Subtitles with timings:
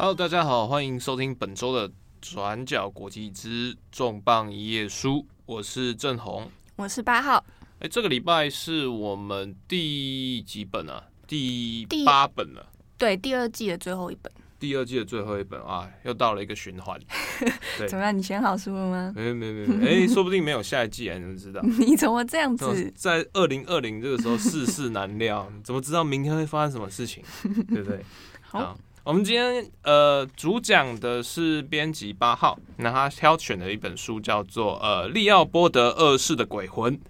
[0.00, 7.44] Hello，大家好，欢迎收听本周的转角国际之重磅一页书，我是郑红，我是八号。
[7.80, 11.02] 哎，这个礼拜是我们第几本啊？
[11.26, 12.64] 第八本了。
[12.96, 14.32] 对，第二季的最后一本。
[14.60, 16.96] 第二季的最后一本啊，又到了一个循环。
[17.88, 18.16] 怎么样？
[18.16, 19.12] 你选好书了吗？
[19.16, 20.04] 没有，没有，没有。
[20.04, 21.60] 哎， 说不定没有下一季啊，你怎么知道？
[21.84, 22.92] 你怎么这样子？
[22.94, 27.20] 在二零二零这个时候，世事难料，怎么知道明天会发生什么事情？
[27.66, 28.04] 对不对？
[28.42, 28.78] 好。
[29.08, 37.00] 我们今天呃主讲的是编辑八号，那他挑选的一本书叫做呃利奥波德二世的鬼魂。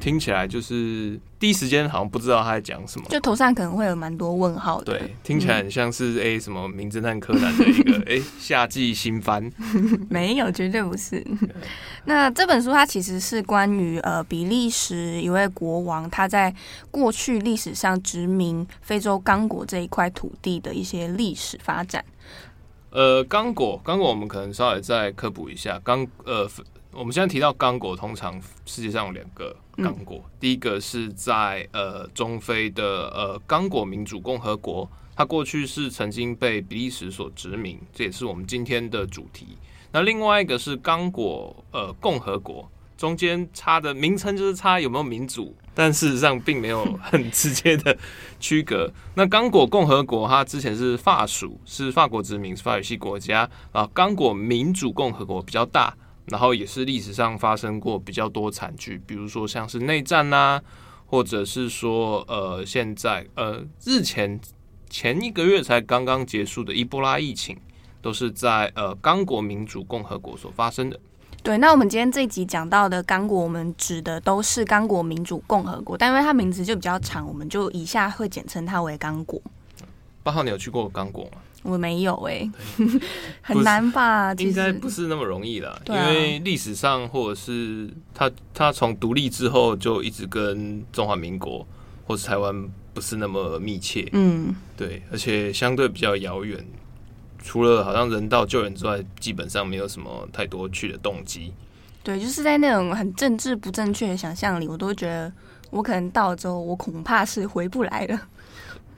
[0.00, 4.98] 听起来就是第一时间好像不知道他在讲什么，就头上可能会有蛮多问号的。
[4.98, 9.50] 对，听起来很像是哎、嗯、什么名侦探柯南的一个 哎夏季新番，
[10.10, 11.24] 没有，绝对不是。
[12.04, 16.54] 那这本书它其实是关于呃比利时一位国王他在
[16.90, 22.04] 过去历史上殖民非洲刚果这一块土地的一些历史发展。
[22.90, 26.48] 呃，刚果，刚果，我们可能稍微再科普一下刚呃。
[26.92, 28.34] 我们现在提到刚果，通常
[28.66, 39.56] 世界上有两个刚果，第一个是在呃中非的呃刚果民主共和国，它过去是曾经被比利时所殖民，这也是我们今天的主题。
[39.92, 47.96] 那另外一个是刚果呃共和国，中间差的名称就是差有没有民主，但事实上并没有很直接的
[48.38, 48.92] 区隔。
[49.16, 53.88] 那刚果共和国它之前是法属，是法国殖民，是法语系国家啊。
[53.92, 55.94] 刚果民主共和国比较大。
[56.30, 60.62] 然后也是历史上发生过比较多惨剧，比如说像是内战呐、啊，
[61.06, 64.40] 或者是说呃现在呃日前
[64.88, 67.56] 前一个月才刚刚结束的伊波拉疫情，
[68.00, 70.98] 都是在呃刚果民主共和国所发生的。
[71.42, 79.40] 对，那我们今天这一集讲到的刚果，我们指的都是刚果民主共和国，但因为它名字就比较长，我们就以下会简称它为刚果。
[80.22, 81.38] 八号，你有去过刚果吗？
[81.62, 82.50] 我没有哎、欸，
[83.42, 84.32] 很难吧？
[84.34, 91.66] 应该不是那么容易的，啊、因为历史上或者是他他从独立之后就一直跟中华民国
[92.06, 96.66] 或是台湾不是那么密切，嗯，对，而且相对比较遥远，
[97.42, 101.52] 除了好像人道救援之外，基本上没有什么太多去的动机。
[102.02, 105.30] 对，就是在那种很政治不正确的想象里，我都觉得
[105.70, 108.18] 我可能到了之后，我恐怕是回不来了。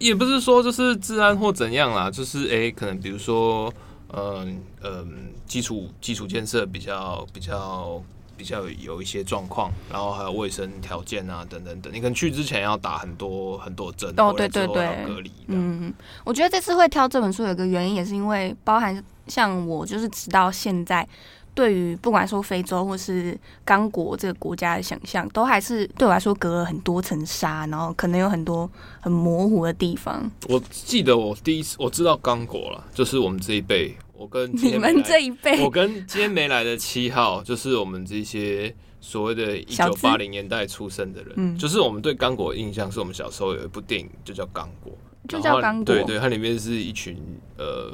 [0.02, 3.72] 也不是说就是治安或怎样啦，就是诶、欸，可能比如说，
[4.12, 8.02] 嗯嗯，基础基础建设比较比较
[8.36, 15.30] 比较有一些状况，然后还有卫生条件啊等等等，你可能去之前要打很多很多针，哦对对对，隔离。
[15.46, 21.08] 嗯，我觉得这次会挑这本书有个原因，也是因为包含像我就是直到现在。
[21.54, 28.70] 对于不管说非洲或是刚果这个国家的想象，都还是对我来说隔了很多层纱，然后可能有很多
[29.00, 30.30] 很模糊的地方。
[30.48, 44.90] 我记得我第一次我知道刚果了，就是我们这一辈，我跟你们这一辈，我跟今天没来的七号，就是我们这些所谓的一九八零年代出生的人，嗯，就是我们对刚果的印象是我们小时候有一部电影就叫刚果，
[45.28, 47.14] 就叫刚果，对对，它里面是一群
[47.58, 47.92] 呃。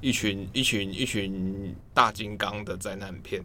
[0.00, 3.42] 一群一群一群大金刚的灾难片，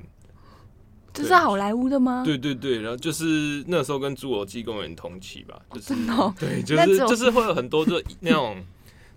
[1.13, 2.23] 这是好莱坞的吗？
[2.25, 8.63] 对对对，然后就是那时候跟侏罗纪公园同期吧，就是哦、对，就是就是会有很多就那种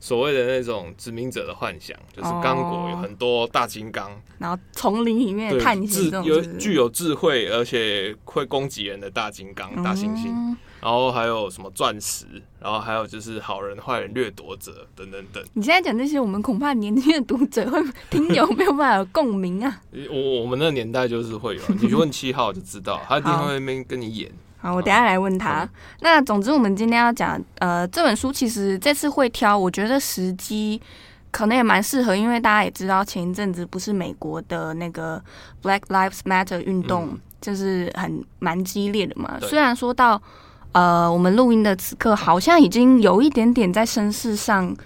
[0.00, 10.28] 所谓的那种殖民者的幻想，就是刚果有很多大金刚，然后丛林里面探险，有具有智慧而且会攻击人的大金刚、大猩猩。
[10.28, 12.26] 嗯然后还有什么钻石，
[12.60, 15.42] 然后还有就是好人坏人掠夺者等等等。
[15.54, 19.80] 你现在讲这些，我们恐怕年轻的读者会听有没有办法有共鸣啊？
[20.10, 24.30] 我我们那个年代就是会有，你去问七号就知道，他一定会那边跟你演。
[24.58, 25.64] 好，我等下来问他。
[25.64, 25.70] 嗯、
[26.02, 30.78] 那总之，我们今天要讲呃这本书，其实这次会挑，我觉得时机
[31.30, 35.18] 可能也蛮适合，因为大家也知道前一阵子不是美国的那个
[35.62, 39.38] Black Lives Matter 运动，嗯、就是很蛮激烈的嘛。
[39.40, 40.20] 虽然说到。
[40.74, 44.76] 呃，我们录音的此刻，好像已经有一点点在声势上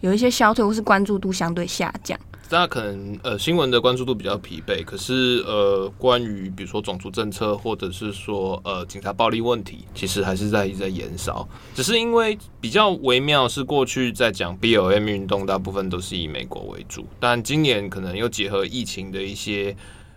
[0.00, 2.18] 有一些消退，或是关注度相对下降。
[2.48, 11.48] 大家可能呃新闻的关注度比较疲惫，可是呃关于比如说种族政策，或者是说呃警察暴力问题，其实还是在一直在延烧。
[11.74, 19.74] 只是因为比较微妙，是过去在讲 BLM 运动，大部分都是以美国为主，但今年可能又结合疫情的一些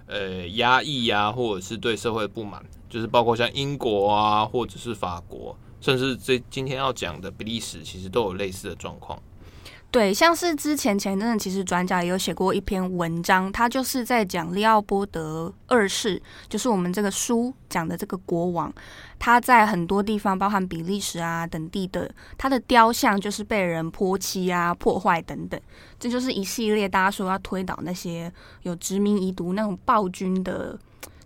[0.08, 2.64] 呃压抑呀，或者是对社会不满。
[2.88, 9.22] 就是包括像英国啊，或者是法国，甚至这今天要讲的比利时，其实都有类似的状况。
[9.96, 18.70] 对，像是之前前阵子，其实专家也有写过一篇文章，他就是在讲利奥波德二世，就是我们这个书讲的这个国王，
[19.18, 25.58] 他在很多地方，包含比利时啊等地的，他的雕像就是被人泼漆啊、破坏等等，
[25.98, 28.30] 这就是一系列大家说要推倒那些
[28.64, 30.78] 有殖民遗毒那种暴君的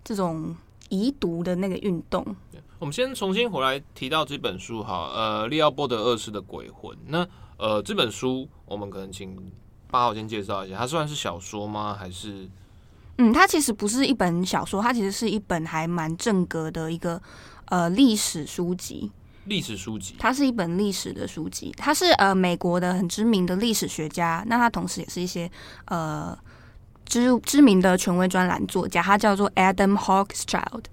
[0.04, 0.56] 这种
[0.90, 2.24] 遗毒的那个运动。
[2.78, 7.28] 我们先重新回来提到这本书哈，呃，利奥波德二世的鬼魂那。
[7.60, 9.52] 呃，这本书我们可能请
[9.92, 11.94] 八号先介绍一下，它算是小说吗？
[11.94, 12.50] 还是？
[13.18, 17.22] 嗯，它其实不是一本小说，它其实是一本还蛮正格的一个
[17.66, 19.12] 呃历史书籍。
[19.44, 21.74] 历史书籍，它是一本历史的书籍。
[21.76, 25.52] 它是呃美国的很知名的历史学家，那他同时也是一些
[25.86, 26.38] 呃
[27.06, 30.84] 知知名的权威专栏作家，他叫做 Adam Hochschild。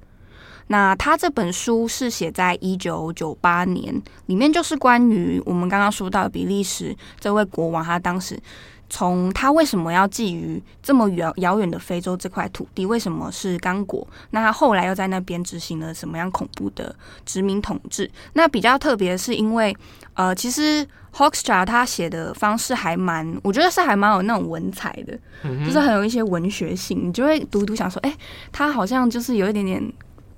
[0.68, 8.36] 那他这本书是写在一九九八年，里面就是关于我们刚刚说到的比利时这位国王，他当时
[8.88, 14.06] 从他为什么要觊觎这么远遥远的非洲这块土地，为什么是刚果？
[14.30, 18.10] 那他后来又在那边执行了什么样恐怖的殖民统治？
[18.32, 19.76] 那比较特别的是，因为
[20.14, 25.16] 呃，其实 Hochschild 他写的方式还蛮，我觉得是还蛮有那种文采的，
[25.64, 28.12] 就是很有一些文学性，你就会读读想说，哎，
[28.50, 29.92] 他好像就是有一点点。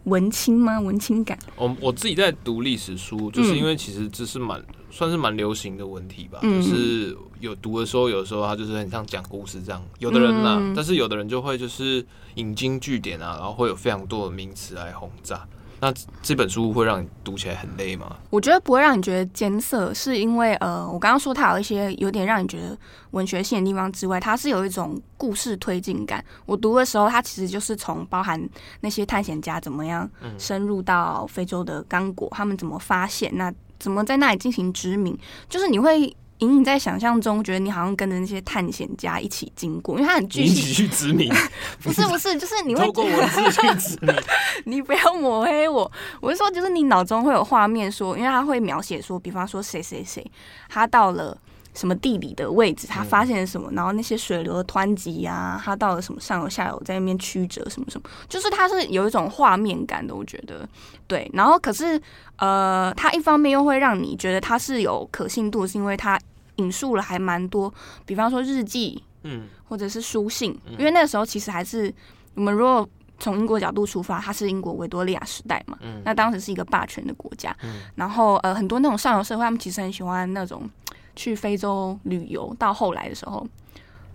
[0.08, 0.80] 文青吗？
[0.80, 1.38] 文青感。
[1.56, 6.38] 我我自己在读历史书，就是因为其实这是蛮、嗯、算是蛮流行的文体吧。
[6.42, 9.82] 嗯、就是有读的时候，有时候他就是很像讲故事这样。
[9.98, 15.46] 有的人呢、啊，嗯、但是有的人就会就是引经据典啊，然后会有非常多的名词来轰炸。
[15.80, 15.92] 那
[16.22, 18.16] 这本书会让你读起来很累吗？
[18.30, 22.76] 我觉得不会让你觉得艰涩，是因为呃，我刚刚说它有一些有点让你觉得
[23.12, 26.24] 文学性的地方之外，它是有一种故事推进感。
[26.46, 28.40] 我读的时候，它其实就是从包含
[28.80, 35.16] 那些探险家怎么样深入到非洲的刚果，他们怎么发现，那怎么在那里进行殖民，
[35.48, 36.14] 就是你会。
[36.38, 40.46] 隐隐在想象中，觉得你好像跟着那些探险家一起经过，因为他很具体。
[40.46, 41.32] 一起去殖民？
[41.82, 44.14] 不是不是，就是你会透过文字去殖民。
[44.66, 45.90] 你不要抹黑我，
[46.20, 50.24] 我是说，就是你脑中会有画面，说，因为他会描写说，比方说谁谁谁，
[50.68, 51.36] 他到了。
[51.78, 53.70] 什么地理的位置，他发现了什么？
[53.70, 60.68] 然后那些水流的湍急啊，他到了什么上游下游，在那边曲折什么什么，就是他是有一种画面感的，我觉得
[61.06, 61.30] 对。
[61.32, 62.00] 然后可是
[62.38, 66.18] 呃，他一方面又会让你觉得他是有可信度，是因为他
[66.56, 67.72] 引述了还蛮多，
[68.04, 71.94] 比方说日记，嗯，或者是书信，因为那个时候其实还是
[72.34, 72.88] 我们如果
[73.20, 80.68] 从英国角度出发，它是英国维多利亚时代嘛，嗯，那当时是一个霸权的国家，嗯，然后呃，很多那种上流社会，他们其实很喜欢那种。
[81.18, 83.44] 去非洲旅游，到后来的时候，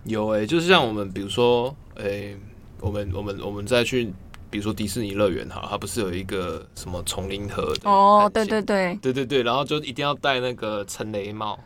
[0.04, 2.36] 有哎、欸，就是像我们，比如说，哎、欸，
[2.80, 4.10] 我们我们我们再去，
[4.48, 7.74] 比如说迪士尼乐园哈，它不是有一个什么丛林河？
[7.84, 11.58] 哦，对对对，对对对，然后就一定要戴那个陈雷帽。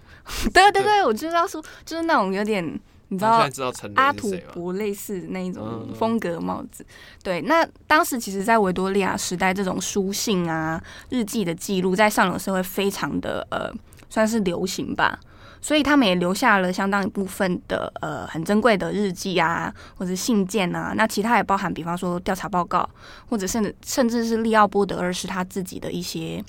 [0.52, 2.62] 对对对，我知道说，就是那种有点，
[3.08, 6.84] 你知道，知道阿土伯类似那一种风格帽子。
[6.84, 6.92] 嗯、
[7.22, 13.72] 对，那当时其实，在维多利亚时代，这种书信啊、日记的记录，在上流社会非常的呃，
[14.10, 15.18] 算是流行吧。
[15.60, 20.92] 所以他们也留下了相当一部分的呃很珍贵的日记啊，或者信件啊。
[20.96, 22.88] 那其他也包含，比方说调查报告，
[23.28, 26.42] 或者甚至甚至是利奥波德二世他自己的一些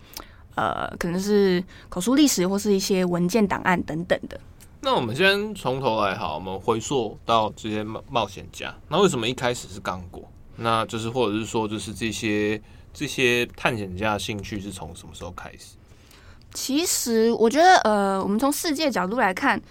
[0.56, 4.40] 呃，可能是口述历史或是一些文件档案等等的。
[4.82, 8.74] 那我们先从头来好，我们回溯到这些冒冒险家。
[8.88, 10.24] 那为什么一开始是刚果？
[10.56, 12.62] 那就是或者是说，就是这些
[12.94, 15.76] 这些探险家的兴趣是从什么时候开始？
[16.54, 19.62] 其实我觉得，呃，我们从世界角度来看，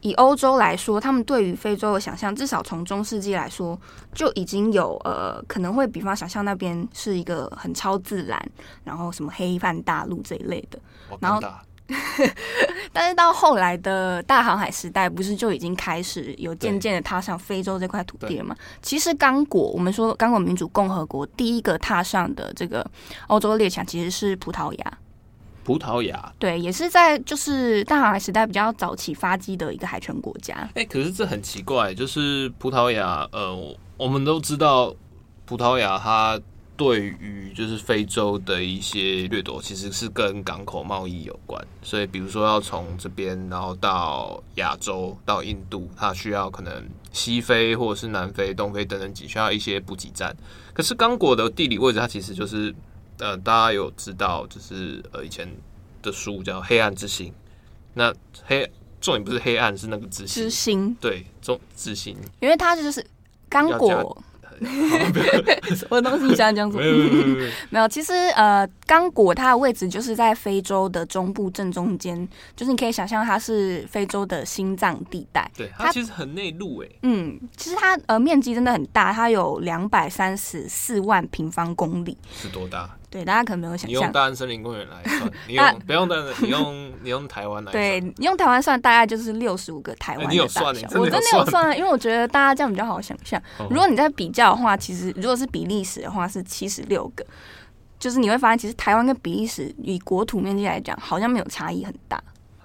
[0.00, 3.78] 以欧洲来说，他们对于非洲的想象，至少从中世纪来说，
[4.14, 8.42] 就已经有呃，可能会比方想象那边是一个很超自然，
[8.82, 10.78] 然后什么黑泛大陆这一类的。
[11.20, 11.40] 然后，
[12.92, 18.56] 但是到后来的大航海时代，不是就已经开始有渐渐的踏上非洲这块土地了吗？
[18.80, 22.84] 其实刚果，我们说刚果民主共和国第一个踏上的这个
[23.28, 24.98] 欧洲列强，其实是葡萄牙。
[25.64, 30.54] 葡萄牙对，也是在就是大航海时代比较早期发迹的一个海权国家。
[30.74, 34.92] 哎、欸，可是这很奇怪，就是葡萄牙，呃，我们都知道
[35.44, 36.40] 葡萄牙它
[36.76, 41.64] 对于就是非洲的一些掠夺，其实是跟港口贸易有关。
[41.80, 50.36] 所以，比如说要从这边然后到亚洲到印度，它需要可能西非或者是南非、东非等等，几需要一些补给站。
[50.72, 52.74] 可是刚果的地理位置，它其实就是。
[53.18, 55.48] 呃，大家有知道，就是呃，以前
[56.02, 57.28] 的书叫《黑暗之心》，
[57.94, 58.12] 那
[58.44, 60.42] 黑重点不是黑暗，是那个之心。
[60.44, 63.04] 之心对，重之心，因为它就是
[63.48, 64.16] 刚果。
[65.90, 66.26] 我的 东西？
[66.26, 66.82] 你想讲什么？
[66.84, 67.48] 没有。
[67.70, 75.50] 没有， 其实呃，刚果它的位置就是在非洲的中部正中间，就是你可以想象它是非洲的心脏地带。
[75.56, 76.98] 对，它其实很内陆诶。
[77.02, 82.16] 嗯，其实它呃面积真的很大，它有两百三十四万平方公里。
[82.32, 82.88] 是多大？
[83.12, 83.90] 对，大家可能没有想象。
[83.90, 87.72] 你用大安森林公园来算， 你用不用的，你用你用台湾来算。
[87.72, 90.74] 对，你用台湾算，大概就是六十五个台湾你有算？
[90.94, 93.40] 我真的有算啊，因为我觉得大家这样比较好想象。
[93.68, 97.22] 如果你在比较的话，其实如果是比利时的话是七十六个，
[97.98, 102.18] 就是你会发现，其实台湾跟比利时以国土面积来讲，好像没有差异很大。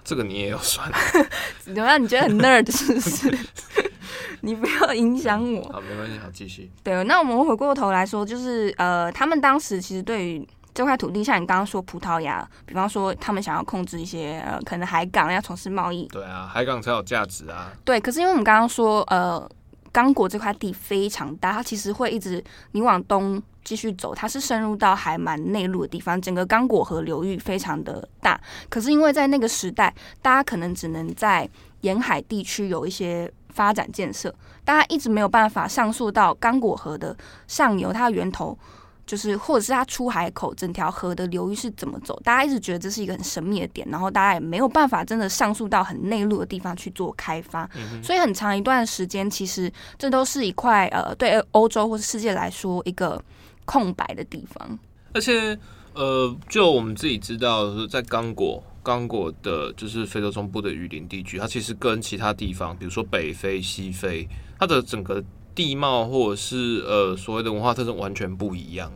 [0.08, 0.90] 这个你也要算？
[1.60, 2.02] 怎么样？
[2.02, 3.38] 你觉得很 nerd 是不是？
[4.40, 5.62] 你不要影响我。
[5.70, 6.70] 好，没关系，好，继续。
[6.82, 16.06] 对，那我们回过头来说，就是呃，他们当时其实对于这块土地，像你刚刚说葡萄牙，比方说他们想要控制一些呃，可能海港要从事贸易。
[16.06, 17.70] 对啊，海港才有价值啊。
[17.84, 19.46] 对，可是因为我们刚刚说，呃，
[19.92, 28.40] 刚果这块地非常大，它其实会一直你往东继续走，它是深入到还蛮内陆的地方，整个刚果河流域非常的大。
[28.70, 31.46] 可是因为在那个时代，大家可能只能在
[31.82, 33.30] 沿海地区有一些。
[33.50, 34.32] 发展建设，
[34.64, 37.16] 大家一直没有办法上溯到刚果河的
[37.48, 38.56] 上游，它的源头
[39.04, 42.20] 就是，或者是它出海口，整条河的流域是怎么走？
[42.22, 53.20] 大家一直觉得这是一个很神秘的点，然后大家也没有办法真的上溯到很内陆的地方去做开发，嗯、所以很长一段时间，其实这都是一块呃，对欧洲或者世界来说一个
[53.68, 54.78] 空白的地方。
[55.12, 55.58] 而且，
[55.92, 58.64] 呃，就我们自己知道，是在刚果。
[58.80, 64.26] 刚果的，就是非洲中部的雨林地区，它其实跟其他地方，比如说北非、西非，
[64.58, 65.22] 它的整个
[65.54, 68.90] 地貌或者是呃所谓的文化特征完全不一样。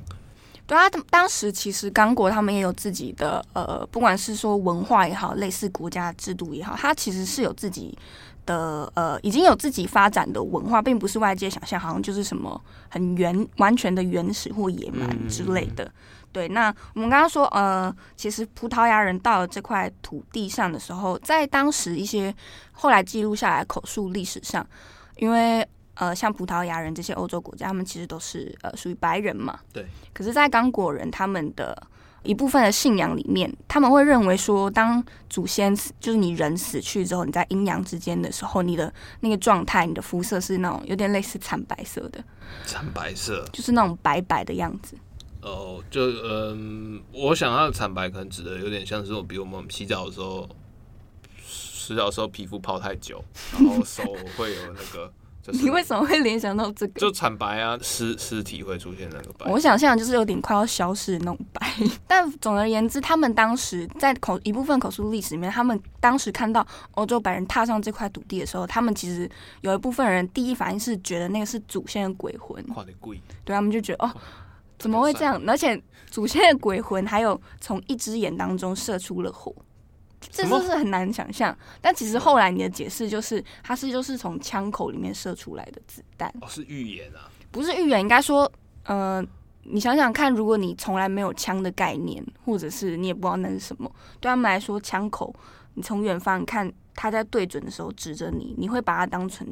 [0.67, 7.95] 对啊，当时其实刚果他们也有自己的呃，不管是说文化也好，类似国家制度也好，它其实是有自己
[8.47, 15.85] 的呃，已经有自己发展的文化，并不是外界想象好像就是什么很原完全的原始或野蛮之类的。
[15.85, 15.93] 嗯
[16.33, 22.35] 对，那我们刚刚说，呃，其实葡萄牙人到了这块土地上的时候，在当时一些
[22.73, 24.67] 后来记录下来口述历史上，
[25.17, 29.59] 因为呃，像葡萄牙人这些欧洲国家，他们其实都是呃属于白人嘛。
[29.75, 29.87] 对。
[30.15, 31.77] 可是，在刚果人他们的
[32.23, 42.23] 一部分的信仰里面，他们会认为说，当祖先死，就是你人死去之后，你在阴阳之间的时候，你的那个状态，你的肤色是那种有点类似惨白色的。
[42.65, 43.45] 惨白色。
[43.53, 44.97] 就是那种白白的样子。
[45.41, 50.49] 哦，就嗯，我想要的惨白可能指的有点像是我，比如我们洗澡的时候，
[51.45, 54.05] 洗澡的时候皮肤泡太久，然后手
[54.37, 55.13] 会有那个，
[55.43, 55.63] 就是。
[55.63, 57.01] 你为什么会联想到这个？
[57.01, 59.51] 就惨白啊，尸尸体会出现那个白。
[59.51, 61.75] 我想象就是有点快要消失的那种白。
[62.07, 69.29] 但总而言之，他们当时在口一部分口述历史里面，他们当时看到欧洲白人踏上这块土地的时候，他们其实
[69.63, 72.65] 有一部分人第一反应是觉得那个是祖先的鬼魂。
[73.01, 74.13] 鬼对，他们就觉得哦。
[74.79, 75.41] 怎么会这样？
[75.47, 75.81] 而且
[76.11, 79.55] 祖先的鬼魂还有从一只眼当中射出了火，
[80.31, 81.57] 这就是很难想象？
[81.81, 86.33] 但其实后来你的解释就是，它是就是从枪口里面射出来的子弹。
[86.41, 87.31] 哦，是预言啊？
[87.51, 88.51] 不是预言，应该说，
[88.85, 89.25] 呃，
[89.65, 95.35] 你想想看，如果你从来没有枪的概念，或者是你也不知道那是什么，对他们来说，枪口
[95.75, 99.47] 你从远方看，他在对准的时候指着你，你会把它当成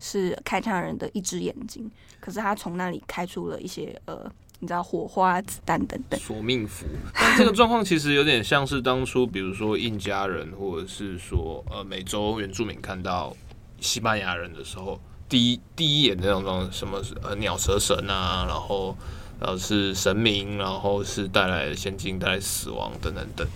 [0.00, 1.90] 是开枪人的一只眼睛，
[2.20, 4.30] 可是他从那里开出了一些呃。
[4.64, 6.86] 你知道火花、子弹等等，索命符。
[7.12, 13.36] 但这个状况其实有点像是当初，比如说印加人，或者是说呃美洲原住民看到
[13.78, 18.96] 西班牙人的时候，第一第一眼的那种什么呃鸟蛇神啊，然后
[19.38, 23.46] 呃是神明，然后是带来先进、带来死亡等等等，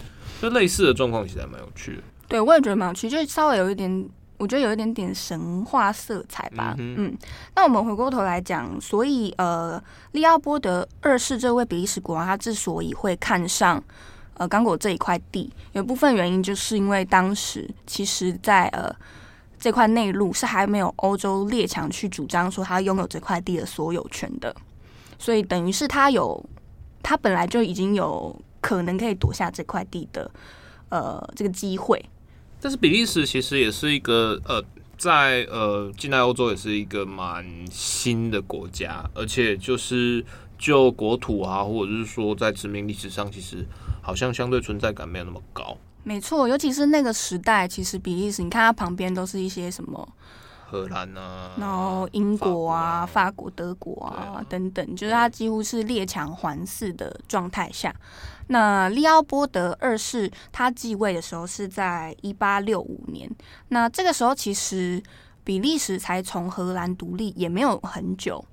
[0.42, 2.02] 就类似的状况，其实还蛮有趣的。
[2.28, 4.08] 对，我也觉得蛮有趣，就稍微有一点。
[4.38, 7.18] 我觉得有一点点神话色彩吧，嗯，嗯，
[7.56, 13.82] 那我们回过头来讲，所以呃，利奥波德二世这位比利时国王，他之所以会看上
[14.34, 18.94] 呃刚果这一块地，有部分原因就是因为当时其实在呃
[19.58, 24.54] 这块内陆是还没有欧洲列强去主张说他拥有这块地的所有权的，
[25.18, 26.40] 所以等于是他有
[27.02, 30.30] 他本来就已经有可能可以夺下这块地的
[30.90, 32.00] 呃这个机会。
[32.60, 34.62] 但是比利时其实也是一个呃，
[34.96, 40.24] 在呃近代欧洲也是一个蛮新的国家，而且就是
[40.58, 43.64] 就国土啊，或者是说在殖民历史上，其实
[44.02, 45.76] 好像相对存在感没有那么高。
[46.02, 50.08] 没错，尤其是那个时代，其实比利时，你看它旁边都是一些什么
[50.66, 57.94] 荷兰啊，然后英国啊、法国、德国啊等等，就是它几乎是列强环伺的状态下。
[58.48, 63.30] 那利奥波德二世他继位的时候是在一八六五年，
[63.68, 65.02] 那这个时候其实
[65.44, 68.44] 比利时才从荷兰独立也没有很久，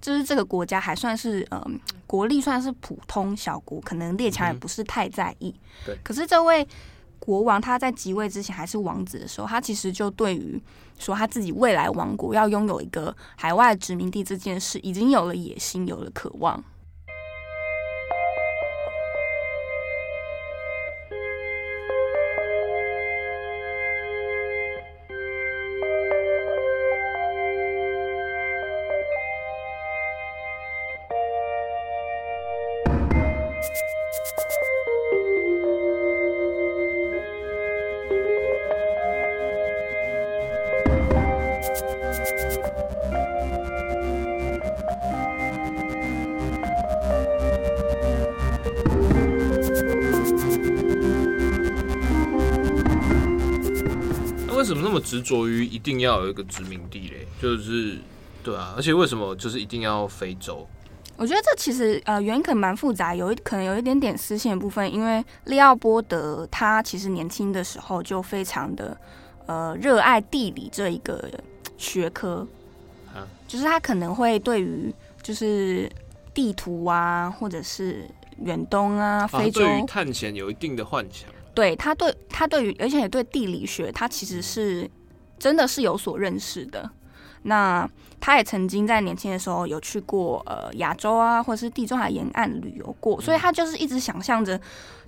[0.00, 1.70] 就是这个国家还算是嗯、呃、
[2.06, 5.54] 国力算是普通小国，可能列强也不是太在意。
[5.56, 6.66] 嗯、对，可是这位
[7.18, 10.60] 国王他在即位之前还是王子的时候，他其实就对于
[10.98, 16.62] 说他自己未来王国要拥有一个海外殖民地这件事，已经有了野心，有了渴望。
[54.62, 57.26] 为什么那么执着于一定要有一个殖民地嘞？
[57.40, 57.98] 就是
[58.44, 60.64] 对啊，而且为什么就是一定要非洲？
[61.16, 64.92] 我觉得这其实呃原因可能蛮复杂，有一可能有一点点私心的部分。
[64.92, 68.96] 因为利奥波德他其实年轻的时候就非常的
[69.46, 71.28] 呃热爱地理这一个
[71.76, 72.46] 学科，
[73.12, 75.90] 啊，就是他可能会对于就是
[76.32, 81.28] 地图啊，或者是远东啊、非洲，对于探险有一定的幻想。
[81.54, 84.90] 对他对他对于，而且也对地理学，他其实是
[85.38, 86.90] 真的是有所认识的。
[87.44, 87.88] 那
[88.20, 94.58] 他也曾经在年轻的时候有去过呃亚洲啊，或者是地中海沿岸旅游过，所以他就是一直想象着，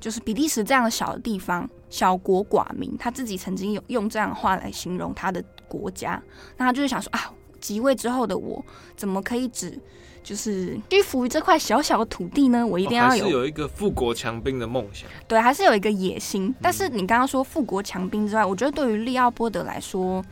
[0.00, 6.20] 就是比利时这样的小的地方，小国寡民，他自己曾经有用这样的话来形容他的国家。
[6.56, 8.64] 那他就是想说啊，即位之后的我，
[8.96, 9.78] 怎么可以只
[10.24, 12.66] 就是屈服于这块小小的土地呢？
[12.66, 15.06] 我一定要有、哦、有一个富国强兵的梦想。
[15.28, 16.52] 对，还是有一个野心。
[16.62, 20.24] 但是你刚刚说富国强兵之外，我觉得对于利奥波德来说，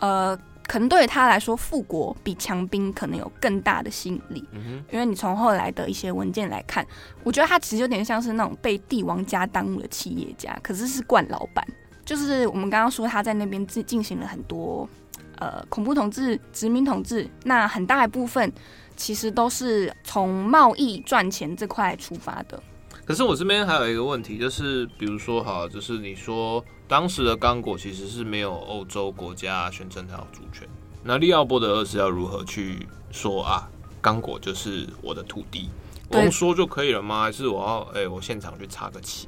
[0.00, 4.44] 呃，可能对于他来说，富国比强兵可能有更大的吸引力。
[4.50, 4.84] 嗯哼。
[4.92, 6.84] 因为你从后来的一些文件来看，
[7.22, 11.64] 我觉得他其实有点像是那种被帝王家耽误的企业家，可是是惯老板。
[12.04, 14.88] 就是我们刚刚说他在那边进进行了很多
[15.36, 18.52] 呃恐怖统治、殖民统治，那很大一部分。
[18.98, 22.62] 其实都是从贸易赚钱这块出发的。
[23.06, 30.68] 可是我这边还有一个问题，就是比如说哈，就是你说当时的刚果其实是没有欧洲国家宣称它有主权，
[31.02, 33.66] 那利奥波德二世要如何去说啊？
[34.02, 35.70] 刚果就是我的土地，
[36.10, 37.22] 我用说就可以了吗？
[37.22, 39.26] 还是我要哎、欸，我现场去插个旗？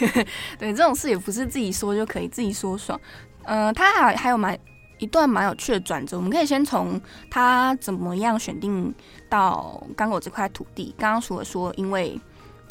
[0.58, 3.00] 对，这种事也不是自己说就可以，自己说爽。
[3.44, 4.58] 嗯、呃，他还还有蛮。
[5.02, 8.94] 一段蛮有趣的转折，我们可以先从他怎么样选定
[9.28, 10.94] 到刚果这块土地。
[10.96, 12.16] 刚刚除了说，因为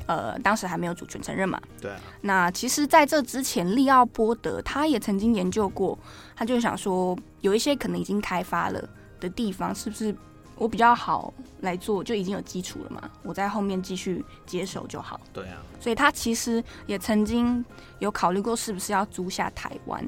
[0.06, 2.00] 呃当时还没有主权承认嘛，对啊。
[2.22, 6.00] 那其实在这之前，利奥波德他也曾经研究过，
[6.34, 8.82] 他就想说，有一些可能已经开发了
[9.20, 10.16] 的地方，是不是
[10.56, 13.12] 我比较好来做，就已经有基础了嘛？
[13.24, 15.20] 我在后面继续接手就好。
[15.34, 15.58] 对啊。
[15.82, 17.66] 所以他其实也曾经
[18.00, 20.02] 有考虑过，是不是要租下台湾。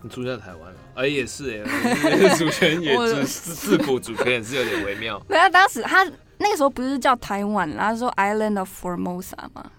[0.00, 5.20] 你租下台湾了，哎，也是哎， 主权也自自古主权也是有点微妙。
[5.26, 6.04] 对啊，当时他
[6.38, 9.72] 那个时候不是叫台湾，他说 Island of Formosa 吗？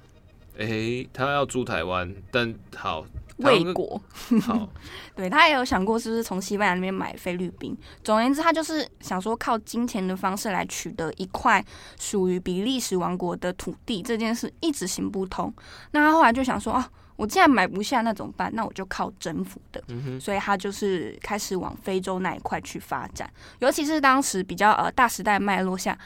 [0.57, 3.05] 哎、欸，他要租台湾，但好
[3.37, 4.01] 魏国
[4.41, 4.67] 好，
[5.15, 7.77] 对他也有想过是不是从西班牙那边买菲律宾。
[8.03, 11.63] 总而言之，他就是想说靠金钱的方式来取得一块
[11.97, 15.53] 属于比利时王国的土地，这件事一直行不通。
[15.91, 16.89] 那他后来就想说啊。
[17.19, 18.49] 我既然买不下，那怎么办？
[18.55, 19.83] 那我就靠征服的。
[19.89, 23.29] 嗯、所以他就是开始往非洲那一块去发展。
[23.59, 25.99] 尤其是当时比较呃大时代脉络下，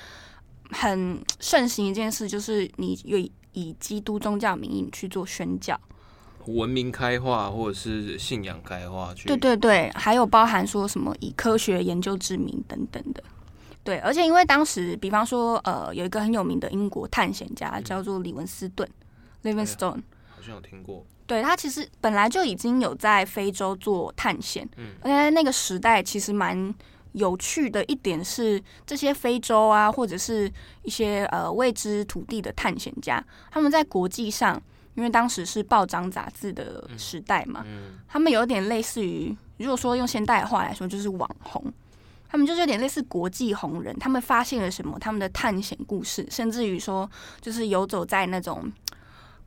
[0.72, 5.80] 很盛行一件事，就是你以以基督宗教名义去做宣教，
[6.48, 9.28] 文明开化或者是信仰开化去。
[9.28, 13.24] 对对对，还有包含说什么以科学研究之名等等的。
[13.84, 18.90] 对，而且因为当时，比方说呃有一个很有名的英国探险家叫做李文斯顿
[19.44, 20.02] （Livingstone）。
[20.44, 26.74] 好像有听过，对，他其实本来就已经有在非洲做探险，嗯，而且那个时代其实蛮
[27.14, 30.52] 有趣的一点是，这些非洲啊，或者是
[30.82, 34.62] 一些呃未知土地的探险家，他们在国际上，
[34.96, 41.72] 因为当时是报章杂志的时代嘛，嗯，他们有点类似于，如果说用现代话来说，就是网红，
[42.28, 48.70] 他们就是有点类似国际红人，他们发现了什么，他们的探险故事，甚至于说，就是游走在那种。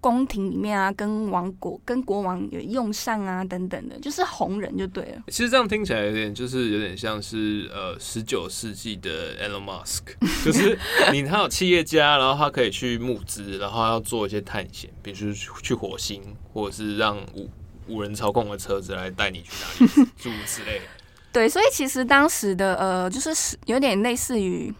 [0.00, 5.22] 宫廷里面啊，跟王国、跟国王有用上啊，等等的，就是红人就对了。
[5.28, 10.02] 其实这样听起来有点，就是有点像是呃，十九世纪的 Elon Musk，
[10.44, 10.78] 就是
[11.12, 17.48] 你他有企业家，然后他可以去募资，然后要做一些探险，比如说去火星，或者是让无
[17.88, 20.85] 无人操控的车子来带你去哪里住之类的。
[21.32, 24.72] 对，所以其实当时的呃，就是有点类似于。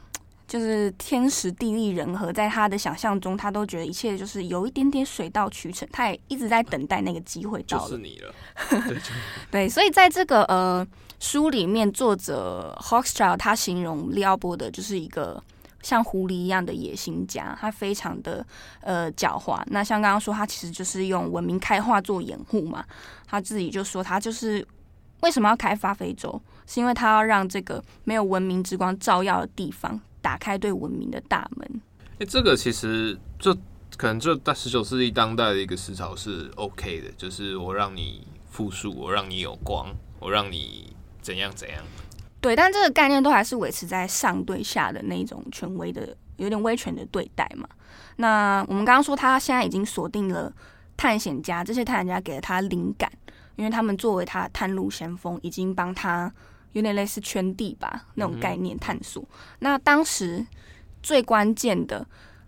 [0.46, 7.85] 就是天时地利人和，在他的想象中，他都觉得一切就是有一点点水到渠成，他也一直在等待那个机会到了。
[7.85, 8.35] 就是你了，
[8.87, 8.98] 对，
[9.50, 10.87] 对，所以在这个呃
[11.18, 15.42] 书里面，作者 Hochschild 他形容利奥波德就是一个
[15.82, 18.46] 像狐狸一样的野心家，他非常的
[18.82, 19.61] 呃狡猾。
[19.66, 22.85] 那像刚刚说，他其实就是用文明开化做掩护嘛，
[23.26, 24.64] 他自己就说他就是
[25.22, 30.00] 为什么要开发非洲，是因为他要让这个没有文明之光照耀的地方。
[30.27, 31.81] 打开对文明的大门。
[32.15, 33.57] 哎、欸，这个其实就
[33.97, 41.81] 可能就在十九世纪当代的一个思潮是 OK 的，就是我让你复述，我让你有光，我让你怎样怎样。
[42.41, 47.69] 对，但这个概念都还是维持在上对下的那种权威的，有点威权的对待嘛。
[48.17, 50.53] 那我们刚刚说，他现在已经锁定了
[50.97, 53.09] 探险家，这些探险家给了他灵感，
[53.55, 56.35] 因为他们作为他探路先锋，已经帮他。
[56.72, 59.22] 有点类似圈地吧，那种概念探索。
[59.22, 59.29] 嗯、
[59.61, 60.46] 那当时
[61.02, 62.07] 最关键的，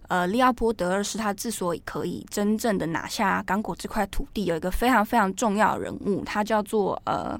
[0.09, 7.39] 呃，利奥波德二世他之所以可以真正的拿下刚果这块土地，有一个非常非常重要的人物，他叫做呃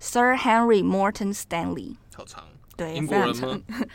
[0.00, 1.96] ，Sir Henry Morton Stanley。
[2.14, 2.44] 好长，
[2.76, 3.60] 对，英国人吗？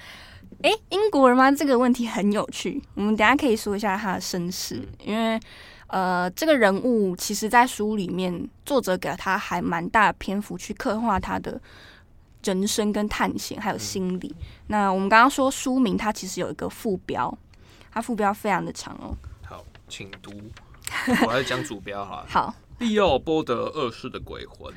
[0.61, 1.51] 哎，英国人吗？
[1.51, 5.39] 这个问题很有趣，我们等下可以说一下他的身世，嗯、因为
[5.87, 11.59] 呃，这个人物其实在书里面，作者给了他还蛮大的篇幅去刻画他的。
[12.43, 14.35] 人生跟探险还有心理。
[14.39, 17.37] 嗯、那我们刚刚说书名，它其实有一个副标，
[17.91, 19.15] 它副标非常的长哦。
[19.43, 20.31] 好，请读。
[21.25, 22.25] 我来讲主标哈。
[22.29, 24.73] 好，利奥波德二世的鬼魂，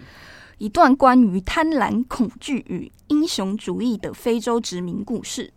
[0.58, 5.52] 一段关于贪婪、恐惧与英雄主义的非洲殖民故事。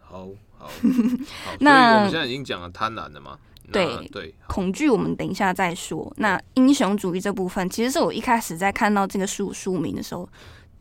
[0.00, 0.28] 好
[0.58, 0.70] 好好，
[1.60, 3.38] 那我们现在已经讲了贪婪了吗？
[3.70, 6.12] 对对，恐惧我们等一下再说。
[6.16, 10.28] 那英雄主义这部分，其实是我一开始在看到这个书书名的时候。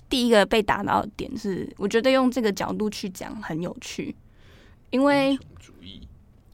[0.10, 4.16] 第一个被打到的点是，我觉得用这个角度去讲很有趣，
[4.90, 5.38] 因为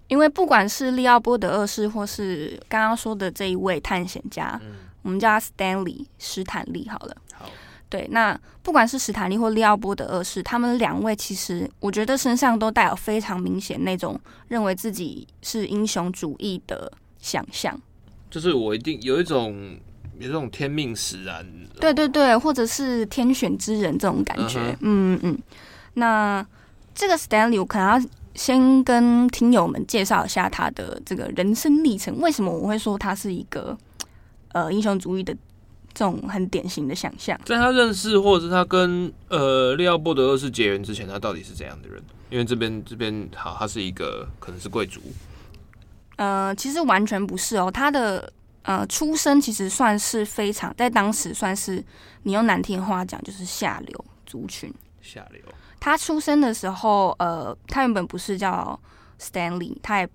[0.07, 7.15] 因为不管是利奥波德二世，或是刚刚说的这一位探险家，嗯、我们叫他 Stanley 史坦利好了。
[7.33, 7.49] 好，
[7.89, 17.81] 对，那不管是史坦利或利奥波德二世，他们两位其实我觉得身上都带有非常明显那种认为自己是英雄主义的想象，
[18.29, 19.77] 就是我一定有一种。
[20.19, 21.45] 有这种天命使然，
[21.79, 24.77] 对对对，或者是天选之人这种感觉，uh huh.
[24.81, 25.37] 嗯嗯。
[25.95, 26.45] 那
[26.93, 32.19] 这个 Stanley，我可能要先跟听友们介绍一下他的这个人生历程。
[32.21, 33.77] 为什么我会说他是一个
[34.53, 35.33] 呃英雄主义的
[35.93, 37.39] 这种很典型的想象？
[37.45, 42.01] 在他认识或者是他跟呃利奥波德二世结缘之前，他到底是怎样的人？
[42.29, 45.01] 因为这边这边好，他是一个可能是贵族。
[46.15, 48.31] 呃，其实完全不是哦，他的。
[48.65, 51.83] 呃，出生其实算是非常，在当时算是
[52.23, 54.73] 你用难听话讲，就是下流族群。
[55.01, 55.39] 下流。
[55.79, 58.79] 他出生的时候，呃，他原本不是叫
[59.19, 60.09] Stanley，他也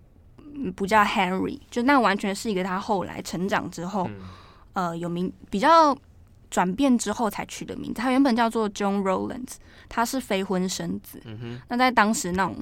[0.75, 4.11] 不叫 Henry，就那完全是一个他后来成长之后，
[4.75, 5.97] 嗯、呃，有名比较
[6.51, 8.01] 转变之后才取的名字。
[8.01, 9.55] 他原本叫做 John Rowlands，
[9.89, 11.23] 他是非婚生子。
[11.25, 11.61] 嗯哼。
[11.69, 12.57] 那在当时那种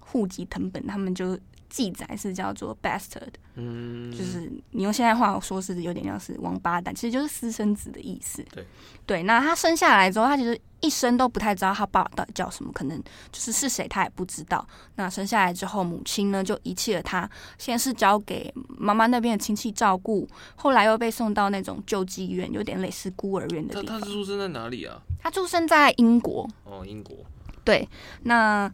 [0.00, 1.38] 户籍成本，他们就。
[1.68, 8.42] 记载是叫做 bastard，嗯，就是你用现在话说是有点像是王八蛋，其实就是私生子的意思。
[8.50, 8.66] 对，
[9.04, 9.22] 对。
[9.24, 12.98] 那他生下来之后，他其实一生都不太知道他爸爸到底叫什么，可能
[13.30, 14.66] 就是是谁他也不知道。
[14.94, 17.28] 那生下来之后，母亲呢就遗弃了他，
[17.58, 20.26] 先是交给妈妈那边的亲戚照顾，
[20.56, 24.00] 后来又被送到那种救济院，有点类似孤儿院的地方。
[24.00, 24.98] 他是出生在哪里啊？
[25.20, 26.48] 他出生在英国。
[26.64, 27.14] 哦，英国。
[27.62, 27.86] 对，
[28.22, 28.72] 那。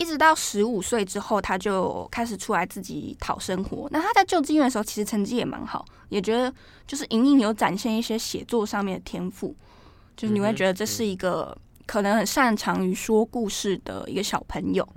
[0.00, 3.86] 一直到十五岁之后，他就开始出来自己讨生活。
[3.90, 6.50] 那他在救济院的时候，其实成绩也蛮好，也觉得
[6.86, 9.54] 就是隐隐有展现一些写作上面的天赋，
[10.16, 14.88] 就是你会觉得这是一个可能很擅长于说故事的一个小朋友。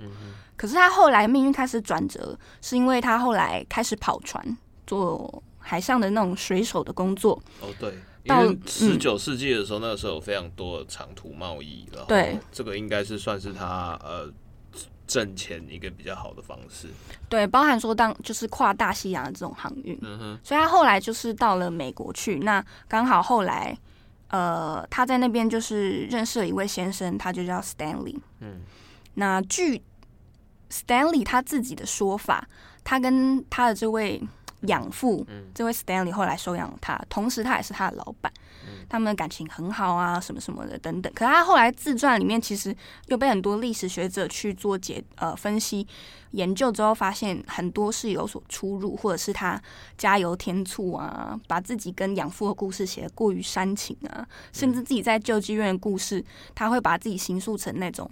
[0.56, 7.38] 可是他后来命运开始转折，是因为他后来开始跑船，做海上的那种水手的工作。
[7.60, 14.32] 哦，对，因为十九世纪的时候，那个时候有非常多的长途贸易，然后对，这个应该是算是他呃。
[15.14, 16.88] 挣钱一个比较好的方式，
[17.28, 23.78] 对，包含说当就是跨大西洋的这种航运，嗯哼，所以他后来就是到了美国去，那刚好后来，
[24.30, 28.62] 呃，他在那边就是认识了一位先生，他就叫 Stanley，嗯，
[29.14, 29.80] 那据
[30.68, 32.48] Stanley 他自己的说法，
[32.82, 34.20] 他跟他的这位。
[34.66, 38.43] 养父，嗯、这位 Stanley 后来收养了他，同时他也是他的老板，嗯、
[38.88, 41.12] 他们的感情很好啊，什么什么的等等。
[41.14, 42.74] 可他后来自传里面其实
[43.06, 45.86] 又被很多历史学者去做解呃分析
[46.32, 49.60] 研究之后，发现很多是有所出入，或者是他
[49.96, 56.24] 加油添醋啊，把自己跟养父的故事写得过于煽情啊，甚至自己在救济院的故事，
[56.54, 58.10] 他会把自己形塑成那种。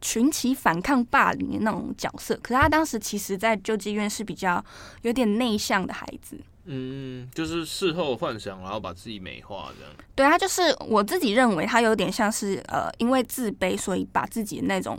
[0.00, 2.38] 群起反抗霸凌的那种角色。
[2.42, 4.62] 可是他当时其实，在救济院是比较
[5.00, 6.38] 有点内向的孩子。
[6.66, 9.94] 嗯，就是事后幻想，然后把自己美化这样。
[10.14, 14.98] 对，他就是我自己认为他有点像是呃，因为自卑，所以把自己的那种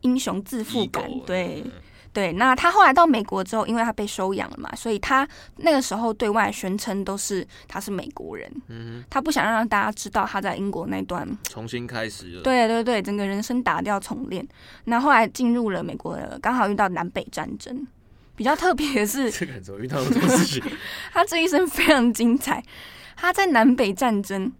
[0.00, 1.64] 英雄自负感，对。
[2.12, 5.24] 对，那他后来到美国之后，因为他被收养了嘛，所以他
[5.58, 8.50] 那个时候对外宣称都是他是美国人。
[8.66, 12.42] 嗯，他不想让大家知道他在英国那段重新开始了。
[12.42, 14.44] 对对对，整个人生打掉重练。
[14.86, 17.86] 那后来进入了美国的，刚好遇到南北战争。
[18.40, 20.72] 比较特别的是， 这个怎么遇到这种事情？
[21.12, 22.64] 他这一生非常精彩。
[23.14, 24.50] 他在南北战争，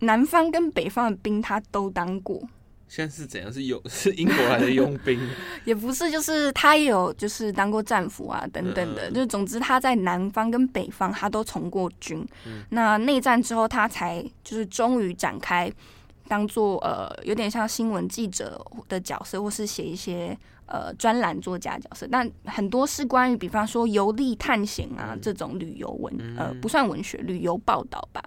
[0.00, 2.42] 南方跟北方的兵他都当过。
[2.88, 3.52] 现在是怎样？
[3.52, 5.16] 是有 是英国来的佣兵？
[5.64, 12.26] 也不是，就是他也有就是当过战俘啊等等的，嗯、就总之他在南方跟北方他都从过军。
[12.46, 15.72] 嗯、那内战之后，他才就是终于展开
[16.26, 20.36] 当做呃有点像新闻记者的角色，或是写一些
[20.68, 22.06] 呃专栏作家角色。
[22.08, 28.22] 但很多是关于比方说游历探险啊、嗯、这种旅游文呃不算文学旅游报道吧。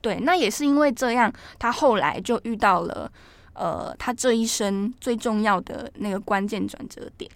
[0.00, 3.08] 对，那也是因为这样，他后来就遇到了。
[3.54, 7.30] 呃，他这一生最重要的那个关键转折点，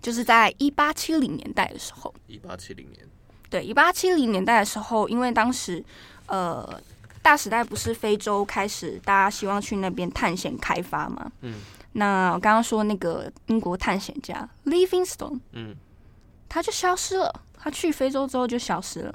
[0.00, 2.14] 就是在一八七零年代的时候。
[2.28, 3.04] 一八七零年，
[3.50, 5.84] 对，一八七零年代的时候，因为当时
[6.28, 6.80] 呃
[7.20, 11.32] 大时代不是非洲开始，大家希望去那边探险开发吗。
[11.40, 11.54] 嗯。
[11.94, 15.74] 那我刚刚说那个英国探险家 Livingstone，嗯，
[16.48, 17.32] 他就消失了。
[17.56, 19.14] 他去非洲之后就消失了。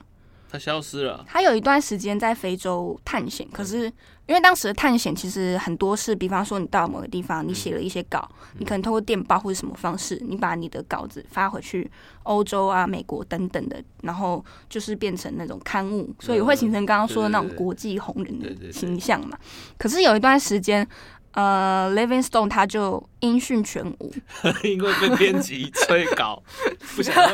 [0.51, 1.23] 他消失了。
[1.27, 3.83] 他有一段时间在非洲探险，可是
[4.25, 11.91] 因为当时的探险其实很多是，比方说你到某个地方，你写了一些稿，你可能通过电报或者什么方式，你把你的稿子发回去
[12.23, 19.37] 欧洲啊、美国等等的，然后就是变成那种刊物，所以会形成刚刚说的那种国际红人的形象嘛。
[19.77, 20.87] 可是有一段时间。
[21.33, 24.11] 呃，Livingstone 他就音讯全无，
[24.63, 26.41] 因为被编辑催稿，
[26.95, 27.31] 不想要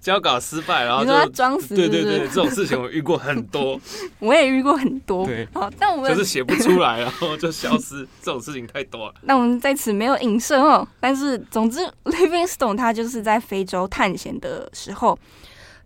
[0.00, 1.74] 交稿失败，然后就装死。
[1.74, 3.80] 对对对，这种事情我遇过很多，
[4.18, 5.24] 我也遇过很多。
[5.26, 9.14] 对，好，但我们就是写不出来，然后就消失，这种事情太多了。
[9.22, 15.18] 那我们在此没有影射哦，但是总之，Livingstone 他就是在非洲探险的时候。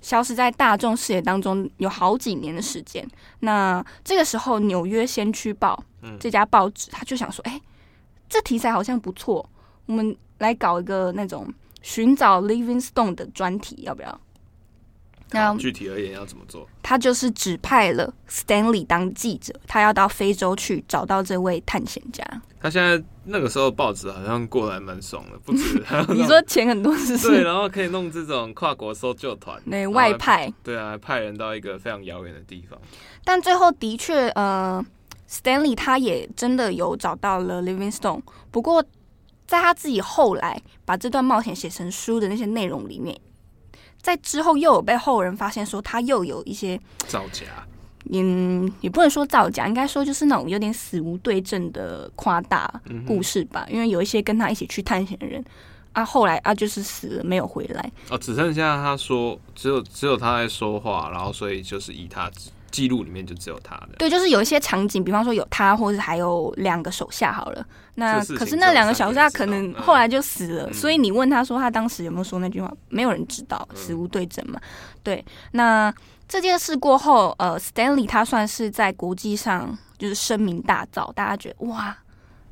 [0.04, 3.02] 消失在大众视野当中有好几年的时间。
[3.40, 5.82] 那这个时候，《纽约先驱报》
[6.20, 7.62] 这家报纸，他就想说：“哎、欸，
[8.28, 9.48] 这题材好像不错，
[9.86, 14.20] 我们来搞一个那种寻找 Livingstone 的专题，要不要？”
[15.34, 16.66] 那具体而言要怎么做？
[16.82, 22.24] 他就是指派了 Stanley 当记者，他要到非洲去找到这位探险家。
[22.60, 27.28] 他现在那个时候报纸好像过来蛮爽的，不止 你说钱很多是不是？
[27.28, 32.78] 对，然后可以弄这种跨国搜救团，对，外派，对啊，派人到一个非常遥远的地方。
[33.22, 34.82] 但最后的确，呃
[35.28, 38.82] ，Stanley 他也真的有找到了 Livingstone，不过
[39.46, 43.14] 在他自己后来把这段冒险写成书的那些内容里面。
[44.04, 47.46] 在之后又有被后人发现说他又有一些造假，
[48.12, 52.70] 嗯，也不能说造假，应该说就是那种有点死无对证的夸大
[53.06, 53.64] 故事吧。
[53.68, 55.42] 嗯、因为有一些跟他一起去探险的人
[55.94, 62.30] 啊，后来啊就是死了没有回来哦，只剩下他说只有只有他在说话，然后所以就是以他。
[62.74, 67.64] 记录里面就只有他的，对，就是有一些场景，比方说有他，或者还有两个手下好了。
[67.94, 74.58] 那可是那两个手下可能后来就死了，嗯、所以你问他说他当时有没有说那句话，没有人知道，死无对证嘛。
[74.60, 75.94] 嗯、对，那
[76.28, 81.96] 这件事过后，呃，Stanley 他算是在国际上就是声名大噪，大家觉得哇，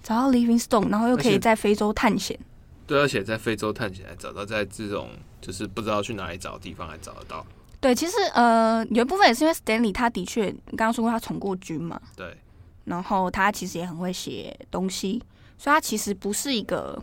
[0.05, 2.39] 找到 Livingstone，然后又可以在非洲探险。
[2.87, 5.09] 对，而且在非洲探险还找到在这种
[5.41, 7.45] 就是不知道去哪里找的地方还找得到。
[7.83, 12.39] 对，其实呃，有一部分也是因为 Stanley 他的确刚刚说过他从过军嘛，对，
[12.85, 15.21] 然后他其实也很会写东西，
[15.59, 17.03] 所以他其实不是一个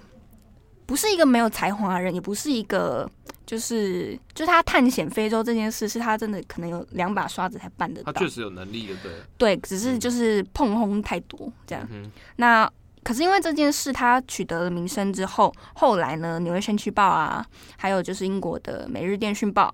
[0.86, 3.12] 不是一个没有才华的人，也不是一个
[3.46, 11.86] 就是就是他探险非洲这件事是他真的可能有两把刷子才办得到，他确实有能力的，对，对，只是就是碰轰太多这样。
[11.92, 12.72] 嗯、那
[13.04, 19.74] 可是因为这件事他取得了名声之后，后来呢，《纽约先驱报》啊，还有就是英国的《每日电讯报》。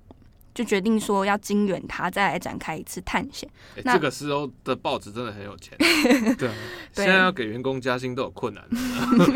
[0.56, 3.48] 就决定说要经援他，再来展开一次探险。
[3.76, 5.78] 欸、那这个时候的报纸真的很有钱，
[6.40, 6.50] 对，
[6.94, 8.64] 现在要给员工加薪都有困难。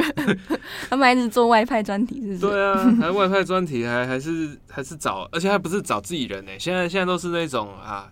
[0.89, 2.39] 他们还是做外派专题，是不是？
[2.39, 6.51] 对啊，还 外派专题，还还是还是找，而且还不是找自己人呢。
[6.57, 8.09] 现在现在都是那种啊，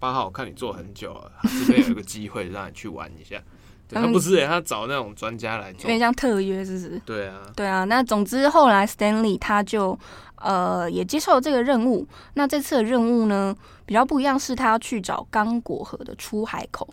[0.00, 3.40] 八号，我看你做很久了，这边有一个机会让你去玩一下。
[3.90, 7.02] 他不是诶，他找那种专家来做，有点像特约，是不是？
[7.04, 7.84] 对啊，对啊。
[7.84, 9.98] 那总之后来 Stanley 他就
[10.36, 12.06] 呃也接受了这个任务。
[12.34, 16.88] 那这次的任务呢比较不一样，是他要去找刚果河的出海口。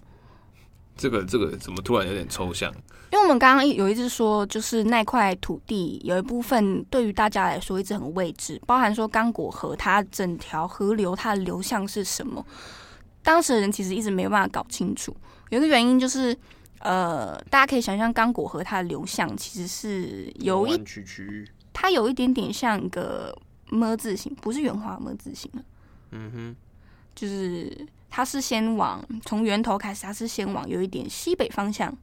[0.95, 2.73] 这个这个怎么突然有点抽象？
[3.11, 12.45] 因为我们刚刚有一直说，就是那块土地有一部分对于大家来说一直很未知，包含说刚果河它整条河流它的流向是什么，
[13.23, 15.15] 当时的人其实一直没有办法搞清楚。
[15.49, 16.37] 有一个原因就是，
[16.79, 23.37] 呃，大家可以想象刚果河它的流向其实是有一曲曲，它有一点点像一个
[23.69, 25.51] 么字形，不是圆滑么字形。
[26.11, 26.55] 嗯哼，
[27.15, 27.87] 就是。
[28.09, 31.93] 它是先往从源头开始，它是先往有一点西北方向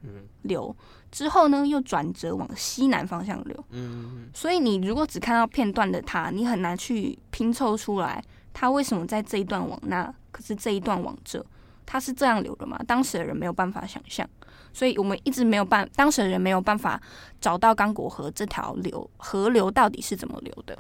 [0.42, 0.76] 流，
[1.10, 3.64] 之后呢又转折往西南方向流。
[3.70, 11.44] 嗯，所以你如果只看到片段的它，你很难去拼凑出来它为什么在这一段往那，可是这一段往这，
[11.87, 12.78] 它是这样流的嘛？
[12.87, 14.28] 当时的人没有办法想象，
[14.74, 17.00] 所以我们一直没有办，当时的人没有办法
[17.40, 20.76] 找到刚果河这条流河流到底是怎么流的。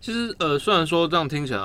[0.00, 1.60] 其实，呃，虽然说这样听起来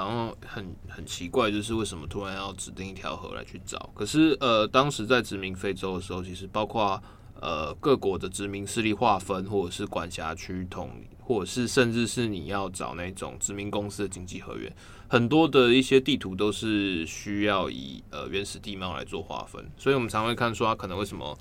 [0.46, 3.90] 很很奇怪，就是为什么突然要指定一条河来去找？
[3.94, 7.02] 可是，呃，当时在殖民非洲的时候，其实包括
[7.42, 10.90] 呃各国的殖民势力划分，或者是管辖区统，
[11.20, 14.74] 或者是甚至是你要找那种殖民公司的经济合约，
[15.10, 19.70] 很多的一些地图都是需要以呃原始地貌来做划分。
[19.76, 21.38] 所以我们常会看说，它可能为什么？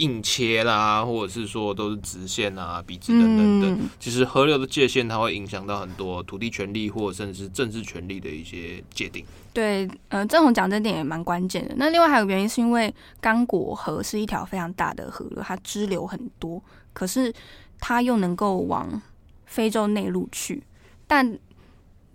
[0.00, 3.88] 硬切啦，或者是说都是直线啊、笔直等等等。
[3.98, 9.24] 其实河流的界限，它会影响到很多土地权利或者甚至是政治权利的一些界定。
[9.52, 11.74] 对，呃，正宏讲这点也蛮关键的。
[11.76, 17.32] 那另外还有原因，是因为刚果河是一条非常大的河流，它支流很多，可是
[17.78, 19.00] 它又能够往
[19.46, 20.62] 非洲内陆去。
[21.06, 21.38] 但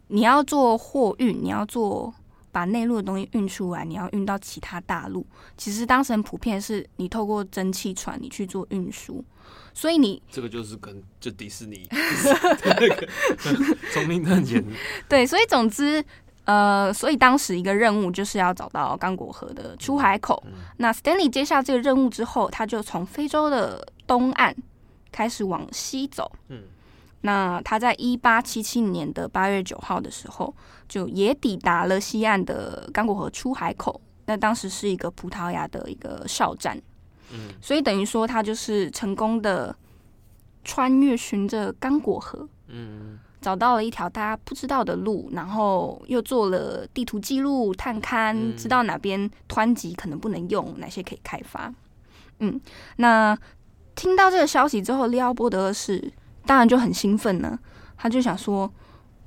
[0.08, 2.14] 你要做货运，你要做。
[2.56, 5.28] 把内陆的东西运出来，你要运到其他大陆。
[5.58, 9.22] 其实当时很普遍是，你透过蒸汽船你去做运输，
[9.74, 13.10] 所以你这个就是跟就迪士尼那个
[13.92, 14.64] 聪明探险。
[15.10, 16.02] 对，所以总之，
[16.46, 20.42] 呃，所以当时一个任务就是要找到刚果河的出海口。
[20.78, 24.56] 那 Stanley 接下这个任务之后，他就从非洲的东岸
[25.12, 26.32] 开始往西走。
[26.48, 26.64] 嗯。
[27.26, 30.56] 那他在一八七七年的八月九号的时候，
[30.88, 34.00] 就也抵达了西岸的刚果河出海口。
[34.28, 36.80] 那当时是一个葡萄牙的一个哨站，
[37.32, 39.76] 嗯，所以等于说他就是成功的
[40.64, 51.74] 穿越，循着刚果河，嗯，找到了一条大家不知道的路，然后又做了地图记录、探勘，知道哪边湍急可能不能用，哪些可以开发。
[52.40, 52.62] 嗯，
[52.98, 53.36] 那
[53.96, 56.14] 听到这个消息之后，利奥波德二世。
[56.46, 57.58] 当然就很兴奋呢，
[57.98, 58.72] 他就想说：“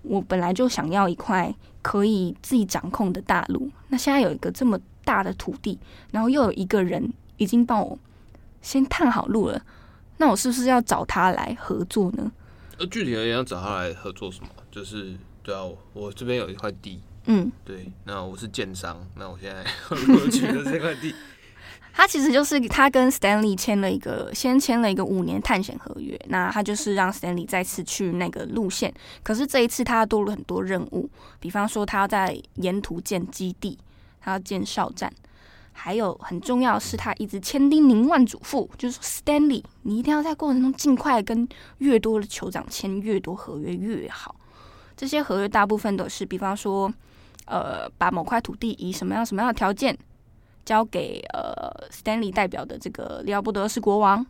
[0.02, 5.78] 我本来就想要一块可以自己掌控的大陆，那现在有一个这么大的土地，
[6.12, 7.98] 然后又有一个人已经帮我
[8.62, 9.60] 先探好路了，
[10.18, 12.30] 那我是不是要找他来合作呢？”
[12.78, 14.48] 呃，具体而言要找他来合作什么？
[14.70, 21.12] 就是对啊，我这边有一块地，嗯，对，那我是建商，那我现在 我取得这块地。
[21.98, 26.16] 他其实就是他跟 Stanley 签了一个，先签了一个五年探险合约。
[26.28, 33.76] 那他就是让 Stanley 再次去那个路线，可是这一次他多了很多任务，比方说他要在沿途建基地，
[34.20, 35.12] 他要建哨站，
[35.72, 44.36] 还有很重要的是，他一直千叮咛万嘱咐，就是说 Stanley，你一定要在过程中尽快跟越多的酋长签越多合约越好。
[44.96, 46.94] 这些合约大部分都是，比方说，
[47.46, 49.98] 呃，把某块土地以什么样什么样的条件。
[50.68, 54.26] 交给呃，Stanley 代表的这个利奥波德是国王，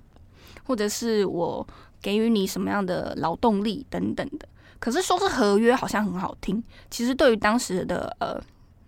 [0.63, 1.67] 或者是我
[2.01, 4.49] 给予你什么样的劳动力等等的。
[4.79, 6.63] 可是说是合约，好像很好听。
[6.93, 8.41] 其实对于当时的呃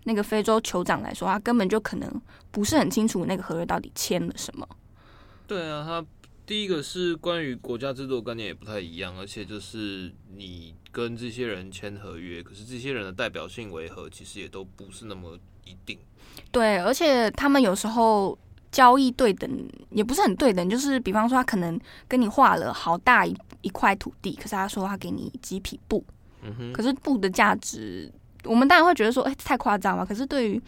[0.04, 4.64] 那个非洲酋长来说，他根本就可能不是很清楚那个合约到底签了什么。
[5.48, 6.06] 对啊，他
[6.46, 15.98] 第一个是关于国家制度的概念也不太一样，而且就是你跟这些人签合约，可是这些人的代表性为何，其实也都不是那么一定。
[16.52, 18.36] 对，而且他们有时候
[18.72, 19.48] 交易对等
[19.90, 26.04] 也不是很对等，就是比方说他可能跟你画了好大一一块土地，可是他说他给你几匹布，
[26.42, 28.12] 嗯哼，可是布的价值，
[28.44, 30.04] 我们当然会觉得说，哎，太夸张了。
[30.04, 30.60] 可是对于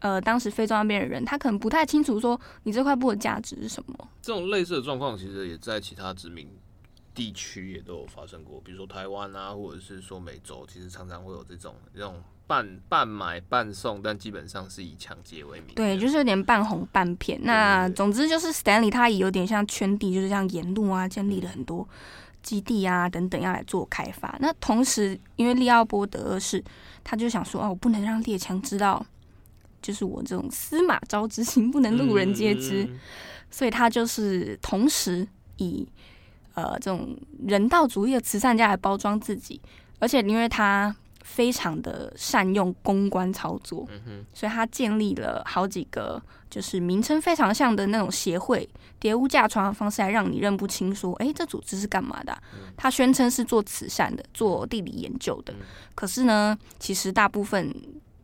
[0.00, 4.08] 呃当时非洲那边的人，他可能不太清楚说你这块布的价值是什么。
[4.20, 6.48] 这种类似的状况，其实也在其他殖民
[7.14, 12.22] 地区也都有发生过，比如说台湾啊，或者是说美洲，其实常常会有这种这种。
[12.46, 15.74] 半半买半送，但基本上是以抢劫为名。
[15.74, 17.40] 对，就是有点半哄半骗。
[17.42, 21.88] 那总之就是 Stanley 他也有点像圈地，就是像沿路啊建立了很多
[22.42, 24.36] 基地啊等等，要来做开发。
[24.40, 26.62] 那同时，因为利奥波德二世，
[27.02, 29.04] 他就想说，哦，我不能让列强知道，
[29.80, 33.00] 就是我这种司马昭之心不能路人皆知，嗯、
[33.50, 35.26] 所以他就是同时
[35.56, 35.88] 以
[36.52, 37.16] 呃这种
[37.46, 39.58] 人道主义的慈善家来包装自己，
[39.98, 40.94] 而且因为他。
[41.24, 48.68] 非常的善用公关操作，嗯，所以他建立了好几个就是名称非常像的那种协会，
[49.00, 52.40] 叠屋架床的方式来让你认不清，说，哎，这组织是干嘛的啊？
[52.76, 55.54] 他宣称是做慈善的，做地理研究的，
[55.94, 57.74] 可是呢，其实大部分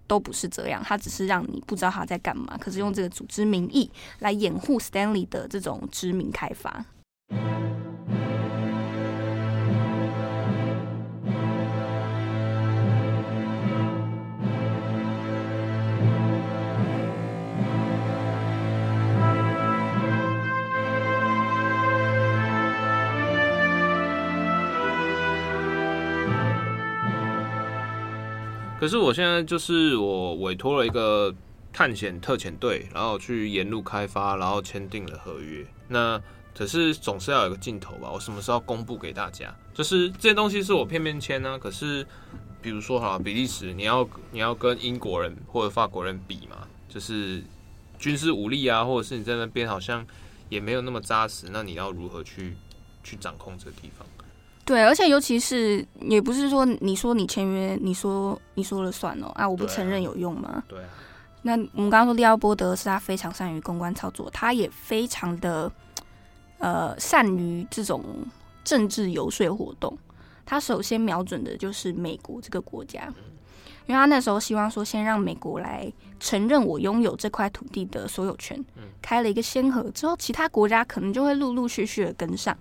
[0.07, 6.84] 都不是这样，他只是让你不知道他在干嘛，可是用这个组织名义来掩护 Stanley 的这种知名开发。
[28.80, 31.34] 可是我现在就是我委托了一个
[31.70, 35.62] 探险特遣队，然后去沿路开发，然后签订了合约。
[35.88, 36.18] 那
[36.56, 38.10] 可是总是要有个尽头吧？
[38.10, 39.54] 我什么时候公布给大家？
[39.74, 41.58] 就是这些东西是我片面签呢？
[41.58, 42.06] 可是
[42.62, 47.42] 比如说哈，比利时你要你要跟英国人或者法国人比嘛，就是
[47.98, 50.06] 军事武力啊，或者是你在那边好像
[50.48, 52.54] 也没有那么扎实，那你要如何去
[53.04, 54.06] 去掌控这个地方？
[54.70, 60.62] 对，而且尤其是也不是说你说你签约，你说你说了算哦啊，我不承认有用吗？
[60.68, 60.88] 对啊。
[61.42, 65.68] 那我们刚刚说利奥波德是他非常善于公关操作，他也非常的
[66.58, 68.04] 呃善于这种
[68.62, 69.98] 政治游说活动。
[70.46, 73.12] 他首先瞄准的就是美国这个国家，
[73.86, 78.64] 因为他那时候希望说先让美国来承认我拥有这块土地的所有权，
[79.02, 82.56] 开了一个先河之后，其他国家可能就会陆陆续续的跟上。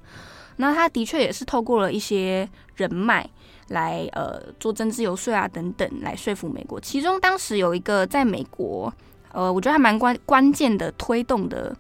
[0.62, 3.26] 那他的确也是透过了一些人脉
[3.70, 6.78] 来呃做政治游说啊等等来说服美国。
[6.82, 8.94] 其中当时有一个在美国
[9.32, 11.74] 呃，我觉得还蛮关关键的推动的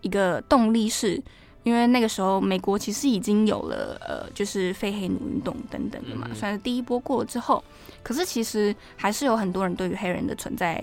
[0.00, 1.22] 一个动力是，
[1.64, 7.62] 因为那个时候美国其实已经有了呃就是非黑奴运动等等的嘛，算是第一波过了之后，
[8.02, 10.82] 可是其实还是有很多人对于黑人的存在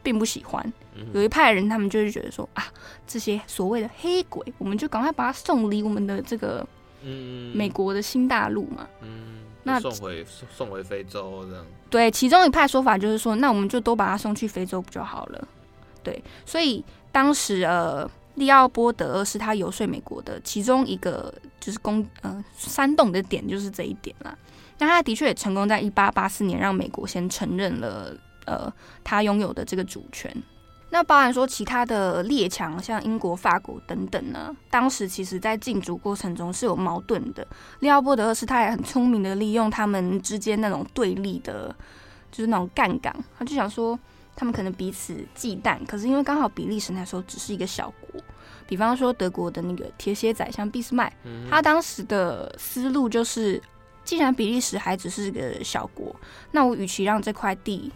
[0.00, 0.72] 并不喜欢。
[1.14, 2.64] 有一派人，他们就是觉得说啊，
[3.06, 6.66] 这些所谓的黑鬼，我们就赶快把他送离我们的这个
[7.54, 8.86] 美国的新大陆嘛。
[9.00, 10.24] 嗯，那送回
[10.54, 11.64] 送回非洲这样。
[11.88, 15.48] 对，其中一派说法就是说，那我们就都把他送去非洲不就好了？
[16.02, 24.36] 对，所以当时呃，利奥波德二世他游说美国的其中一个就是攻呃煽动的点就是这一点啦。
[24.78, 28.16] 那他的确也成功在一八八四年让美国先承认了
[28.46, 28.72] 呃
[29.04, 30.34] 他拥有的这个主权。
[30.94, 37.46] 那包含说其他的列强，像英国、法国等等呢，当时其实在竞逐过程中是有矛盾的。
[37.80, 41.74] 利奥波德二世他也很聪明的利用他们之间那种对立的，
[42.30, 43.98] 就是那种杠杆，他就想说
[44.36, 48.20] 他们可能彼此忌惮，可是因为刚好比利时那时候只是一个小国，
[48.66, 51.10] 比方说德国的那个铁血宰相俾斯麦，
[51.48, 53.58] 他当时的思路就是，
[54.04, 56.14] 既然比利时还只是个小国，
[56.50, 57.90] 那我与其让这块地。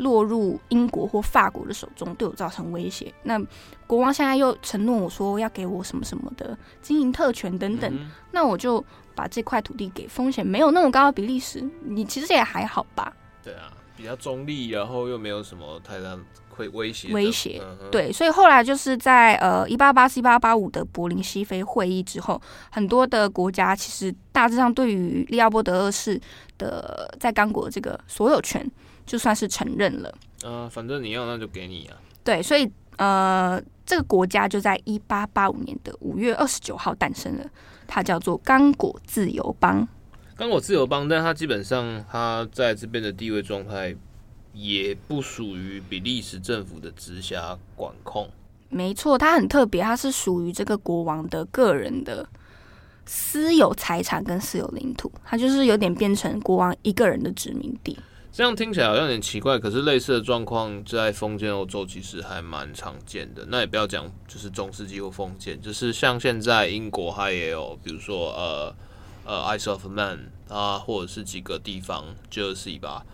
[0.00, 3.12] 落入英国或法国的手中，对我造成威胁。
[3.24, 3.40] 那
[3.86, 8.82] 国王现在又承诺我说要给我什么什么的经营特权等等，嗯、那我就
[9.14, 11.62] 把这块土地给风险没有那么高的比利时。
[11.84, 13.12] 你其实也还好吧？
[13.42, 16.16] 对啊，比较中立，然后又没有什么太大
[16.48, 17.12] 会威胁。
[17.12, 22.40] 威胁、嗯、对，所以后来就是在呃一八八四一八八五的柏林西非会议之后，
[22.70, 26.18] 很多的国家其实大致上对于利奥波德二世
[26.56, 28.66] 的在刚果的这个所有权。
[29.06, 31.96] 就算是承认了，呃，反正你要那就给你啊。
[32.22, 37.46] 对，所以呃，这个国家就在一八八五年的五月二十九号诞生了，
[37.86, 39.86] 它叫做刚果自由邦。
[40.36, 43.94] 刚果自由邦，但它基本上它在这边的地位状态
[44.52, 48.28] 也不属于比利时政府的直辖管控。
[48.68, 52.28] 没错，它很特别，它是属于这个国王的个人的
[53.04, 57.98] 私有财产跟私有领土，它就是有点变成国王一个人的殖民地。
[58.32, 63.44] 这样听起来好像有点奇怪，可是类似的状况在封建欧洲其实还蛮常见的。
[63.48, 68.74] 那也不要讲，就是中世纪或封建，就是像现在英国它也有，比如说呃
[69.24, 73.04] 呃 Isle of Man 啊，或者是几个地方，Jersey 吧，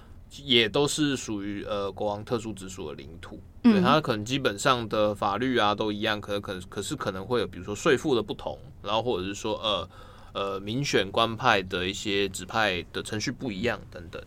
[0.44, 3.40] 也都是属于呃国王特殊直属的领土。
[3.62, 9.88] 对，它可能基本上的法律啊都一样，可能可可是可能会有，比如说税负的不同，然后或者是说呃
[10.34, 14.22] 呃民选官派的一些指派的程序不一样等等。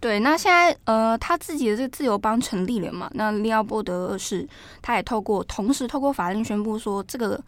[0.00, 3.10] 对，那现在呃，他自己的这个自由邦成立了嘛？
[3.14, 4.48] 那利奥波德二世
[4.80, 7.42] 他也透过同时透过法令宣布说，这个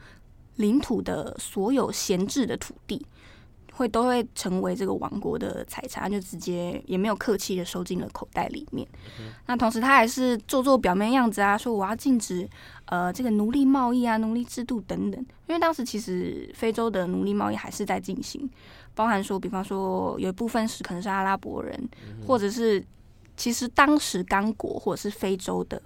[0.57, 3.07] 领土的所有闲置的土地
[3.73, 8.87] 会都会成为这个王国的财产，就直接也没有客气的收进了口袋里面。
[9.21, 12.49] 嗯、那同时他还是做做表面样子啊，说我要禁止
[12.87, 18.51] 呃这个奴隶贸易啊、奴隶制度等等，因为当时其实非洲的奴隶贸易还是在进行。
[19.01, 21.89] 包含说，比方说有一部分是可能是阿拉伯人，
[22.27, 22.85] 或者是
[23.35, 25.81] 其实当时刚果或者是非洲的。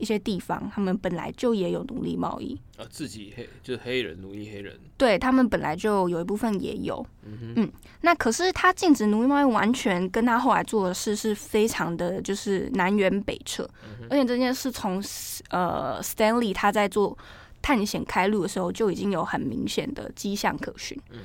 [0.00, 15.04] 一些地方，他们本来就也有奴隶贸易啊，自己黑就是黑人奴役黑人，对他们本来就有一部分也有，嗯哼，嗯，那可是他禁止奴隶贸易，完全跟他后来做的事是非常的，就是南辕北辙，嗯、而且这件事从
[15.50, 17.14] 呃 Stanley 他在做
[17.60, 21.18] 探险开路的时候就已经有很明显的迹象可循，嗯。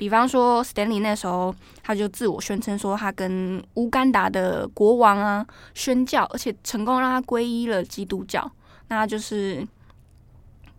[0.00, 8.50] 比方说，Stanley 那时候他就自我宣称说，他跟乌干达的国王啊宣教，而且成功让他皈依了基督教。
[8.88, 9.62] 那就是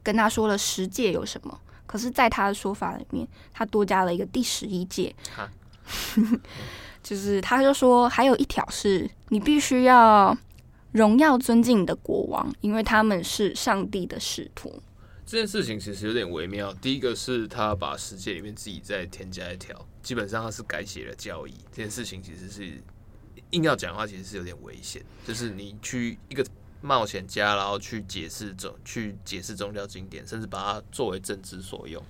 [0.01, 1.55] 跟他说了十戒有什么，
[1.85, 5.15] 可是，在他的说法里面，他多加了一个第十一戒，
[7.03, 10.35] 就是他就说还有一条是你必须要
[10.93, 14.81] 荣耀尊敬你的国王，因为他们是上帝的使徒。
[15.31, 16.73] 这件事情其实有点微妙。
[16.81, 19.73] 第一个是他把世界里面自己再添加一条，
[20.03, 21.53] 基本上他是改写了教义。
[21.71, 22.83] 这件事情其实是
[23.51, 25.01] 硬要讲的话，其实是有点危险。
[25.25, 26.45] 就是你去一个
[26.81, 32.03] 冒险家，然后去解释宗去解释宗教经典，甚至把它作为政治所用。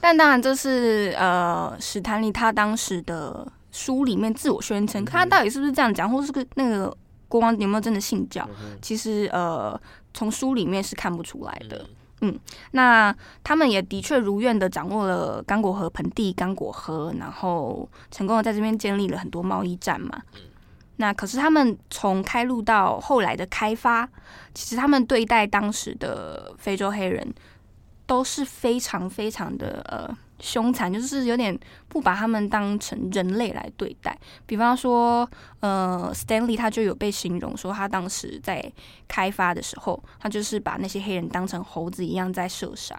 [0.00, 6.92] 但当然，这是呃史坦利他当时的书里面自我宣称，他到底是不是这样讲，或是个那个
[7.28, 8.44] 国王有没有真的信教？
[8.82, 9.80] 其实呃
[10.12, 11.78] 从书里面是看不出来的。
[11.78, 11.88] 嗯，
[12.72, 20.22] 那他们也的确如愿的掌握了刚果河盆地、刚果河，然后成功的在这边建立了很多贸易站嘛。
[20.96, 24.08] 那可是他们从开路到后来的开发，
[24.54, 27.34] 其实他们对待当时的非洲黑人
[28.06, 30.16] 都是非常非常的呃。
[30.40, 31.56] 凶残就是有点
[31.88, 35.28] 不把他们当成人类来对待，比方说，
[35.60, 38.72] 呃，Stanley 他就有被形容说，他当时在
[39.06, 42.94] 开发的时候，他就是把那些黑人当成猴子一样在射杀。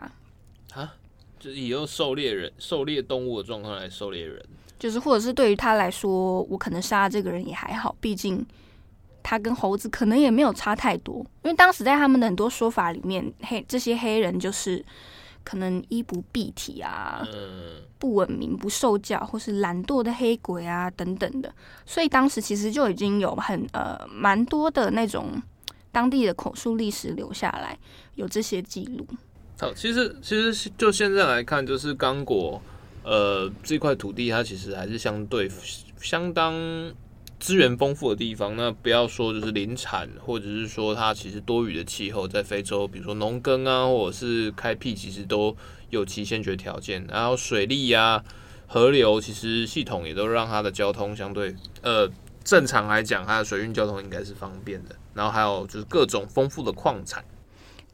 [0.74, 0.96] 啊，
[1.40, 4.44] 就是以用狩猎人、狩猎动物的状况来狩猎人，
[4.80, 8.46] 就是或者是对于他来说，我可能杀这个人也还好，毕竟
[9.22, 14.84] 他跟猴子可能也没有差太多，因为当时在他们的很多说法里面，黑这些黑人就是。
[15.46, 17.26] 可能衣不蔽体啊，
[17.98, 21.54] 不文明、不受教，或是懒惰的黑鬼啊等等的，
[21.86, 25.42] 所以当时其实就已经有很呃蛮多的那种
[25.92, 27.78] 当地的口述历史留下来，
[28.16, 29.08] 有这些记录。
[29.58, 32.62] 好，其实其实就现在来看，就是刚果
[33.04, 35.50] 呃这块土地，它其实还是相对
[36.02, 36.54] 相当。
[37.46, 45.56] 资源丰富的地方，那不要说就是林产，或者是说它其实多雨的气候，在非洲，比如说农耕啊，或者是开辟，其实都
[45.92, 47.06] 有其先决条件。
[47.08, 48.24] 然后水利呀、
[48.66, 52.10] 河流，其实系统也都让它的交通相对呃
[52.44, 54.96] 正常来讲，它的水运交通应该是方便的。
[55.14, 57.24] 然后还有就是各种丰富的矿产。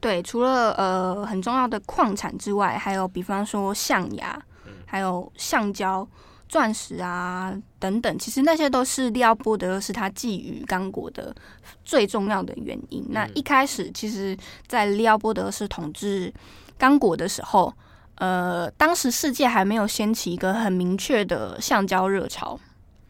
[0.00, 4.42] 对，除了呃很重要的矿产之外，还有比方说象牙，
[4.86, 6.08] 还有橡胶。
[6.52, 11.34] 钻石啊，等等，其实那些都是利奥波德是他觊觎刚果的
[11.82, 13.02] 最重要的原因。
[13.04, 14.36] 嗯、那一开始，其实，
[14.66, 16.30] 在利奥波德是统治
[16.76, 17.72] 刚果的时候，
[18.16, 22.60] 呃，当时世界还没有掀起一个很明确的橡胶热潮，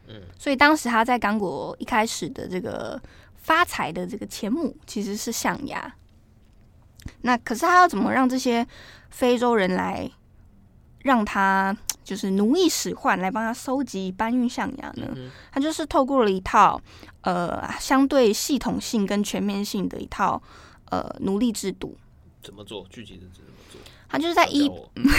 [0.07, 2.97] 嗯，所以当时他在刚果一开始的这个
[3.35, 5.93] 发财的这个钱母其实是象牙。
[7.23, 8.65] 那可是他要怎么让这些
[9.09, 10.09] 非洲人来
[10.99, 11.75] 让他？
[12.03, 15.07] 就是奴役使唤来帮他收集搬运象牙呢，
[15.51, 16.79] 他就是透过了一套
[17.21, 20.41] 呃相对系统性跟全面性的一套
[20.89, 21.97] 呃奴隶制度。
[22.43, 22.85] 怎么做？
[22.89, 23.79] 具体的怎么做？
[24.09, 24.69] 他就是在一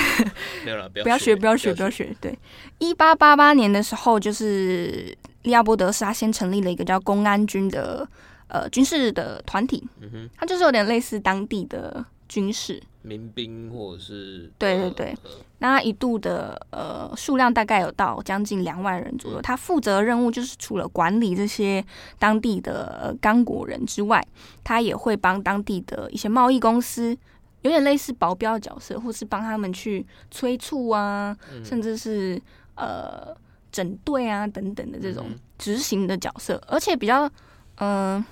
[0.65, 2.15] 没有了，不要学，不要学，不要学。
[2.21, 2.39] 对，
[2.79, 8.07] 一八八八年的时候，就是利亚波德斯他先成立了一个叫公安军的
[8.47, 12.81] 呃军事的团体，嗯哼，他就是有点类似当地的军事。
[13.05, 19.41] 民兵或者是对对对，呃、那他一度的呃数量大概有到将近两万人左右。
[19.41, 21.85] 嗯、他负责的任务就是除了管理这些
[22.19, 24.27] 当地的刚果人之外，
[24.65, 27.15] 他也会帮当地的一些贸易公司，
[27.61, 32.41] 有点类似保镖角色，或是帮他们去催促啊，嗯、甚至是
[32.75, 33.37] 呃
[33.71, 35.27] 整队啊等等的这种
[35.59, 37.27] 执行的角色，嗯、而且比较
[37.77, 38.17] 嗯。
[38.17, 38.27] 呃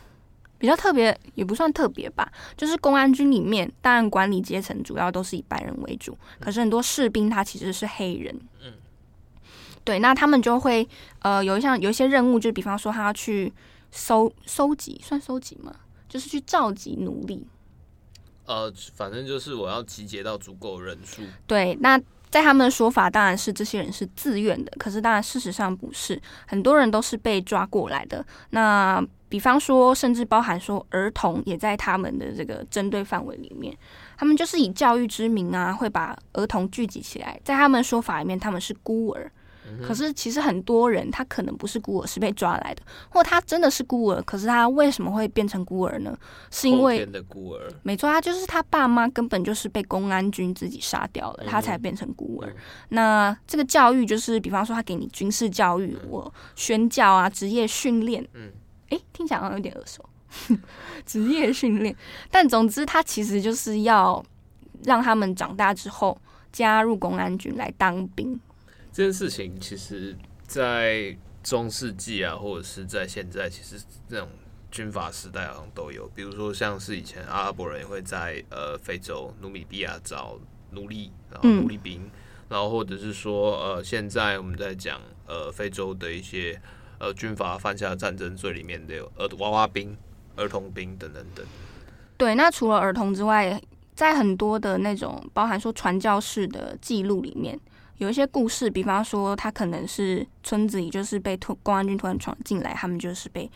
[0.63, 8.33] 比较特别也不算特别吧，就是公安军里面，当然管理阶层主要都是以白人为主，可是很多士兵他其实是黑人。
[8.65, 8.73] 嗯，
[9.83, 10.89] 对，那他们就会
[11.19, 13.53] 呃有一项有一些任务，就比方说他要去
[13.91, 15.75] 收收集，算收集吗？
[16.09, 17.45] 就是去召集奴隶。
[18.47, 21.23] 呃，反正就是我要集结到足够人数。
[21.45, 22.01] 对，那
[22.31, 28.25] 在他们的说法，当然是这些人是自愿的，可是当然事实上不是，很多人都是被抓过来的。
[28.51, 33.75] 那比方说，甚至包含说儿童也在他们的这个针对范围里面，
[34.19, 37.41] 他们就是以教育之名啊，会把儿童聚集起来。
[37.43, 39.33] 在他们说法里面，他们是孤儿，
[39.67, 39.81] 嗯。
[39.83, 46.15] 可是其实很多人他可能不是孤儿，是被抓来的，或他真的是孤儿，可是他为什么会变成孤儿呢？
[46.51, 52.51] 是因为的孤儿，没错，他就是他爸妈根本就是被公安军自己杀掉了，他才变成孤儿。
[52.51, 52.57] 嗯、
[52.91, 58.53] 那这个教育就是，比方说他给你军事教育，嗯、我宣教啊，职业训练，嗯，
[58.93, 60.09] 哎，听起来好像有点耳熟，
[61.05, 61.97] 职业训练。
[62.31, 64.25] 但总之，他其实就是要
[64.85, 66.17] 让他们长大之后。
[66.53, 68.39] 加入公安军来当兵，
[68.93, 70.15] 这件事情其实，
[70.47, 74.29] 在中世纪啊，或者是在现在，其实这种
[74.71, 76.07] 军阀时代好像都有。
[76.15, 80.39] 比如说，像是以前阿拉伯人也会在呃非洲努米比亚找
[80.73, 82.11] 奴隶，然后奴隶兵，嗯，
[82.51, 86.61] 然后或者是说呃现在我们在讲呃非洲的一些
[87.03, 89.95] 呃军阀犯下战争罪里面的有儿娃娃兵、
[90.37, 91.45] 儿童兵等等等。
[92.17, 93.61] 对，那除了儿童之外。
[93.95, 97.61] 在很多的那种包含说传教士的记录里面，
[97.99, 103.49] 有一些故事，比方说他可能是村子里就是被突公安军突然闯进来，他们就是被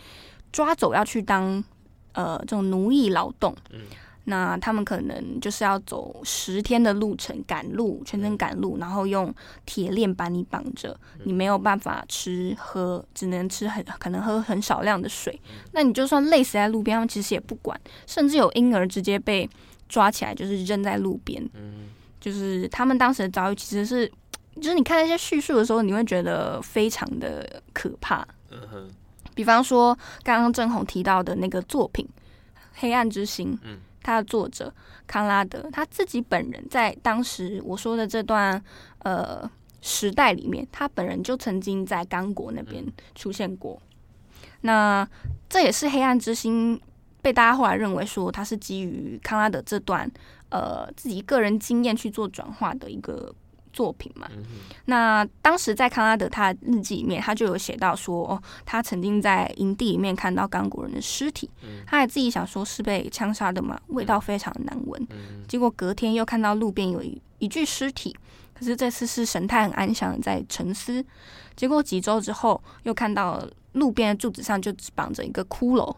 [0.53, 1.65] 抓走要去当
[2.13, 3.57] 呃这种奴役劳动。
[3.71, 3.81] 嗯，
[4.27, 15.41] 那他们可能就是要走十天的路程，赶路，全程赶路，然后用铁链把你绑着，你没有办法吃喝，只能吃很可能喝很少量的水。
[15.73, 19.49] 那你就算累死在路边，他们其实也不管，甚至有婴儿直接被。
[19.89, 21.87] 抓起来就是扔在路边，嗯，
[22.19, 24.11] 就是他们当时的遭遇其实是，
[24.57, 28.27] 就是你看那些叙述的时候，你会觉得非常的可怕。
[28.51, 28.91] 嗯哼，
[29.37, 32.05] 比方说刚刚郑红提到的那个作品
[32.75, 34.73] 《黑暗之心》，嗯，他的作者
[35.05, 38.63] 康拉德他自己本人在当时我说的这段
[39.01, 39.51] 呃
[39.81, 42.85] 时代里面，他本人就曾经在刚果那边
[43.17, 43.83] 出现过。
[44.61, 45.07] 那
[45.49, 46.79] 这也是《黑暗之心》。
[47.23, 50.09] 被大家后来认为说他是基于康拉德这段
[50.49, 53.35] 呃自己个人经验去做转化的一个
[53.77, 54.27] 作品嘛。
[54.35, 54.43] 嗯、
[54.87, 65.45] 那当时在康拉德他的日记里面，他就有写到说，哦，他曾经在营地里面看到刚果人的尸体，嗯，他还自己想说是被枪杀的嘛，味道非常难闻，嗯。
[65.47, 68.17] 结果隔天又看到路边有一一具尸体，
[68.55, 71.05] 可是这次是神态很安详的在沉思。
[71.55, 75.95] 结果几周之后又看到路边的柱子上就只绑着一个骷髅。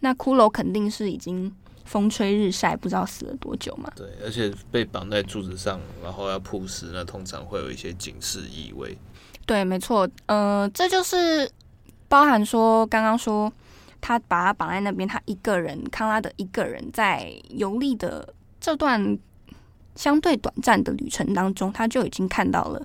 [0.00, 1.54] 那骷髅肯定是已经
[1.92, 3.92] 风吹日晒，不知道死了多久嘛。
[3.94, 8.96] 对，而且被绑在柱子上，然后要曝尸，那通常会有一些警示意味。
[9.44, 11.46] 对，没错，呃，这就是
[12.08, 13.52] 包含说刚刚说
[14.00, 18.26] 他把他绑在那边，他一个人，康拉德一个人在游历的
[18.58, 19.18] 这段
[19.94, 22.82] 相对短暂的旅程当中，他就已经看到了。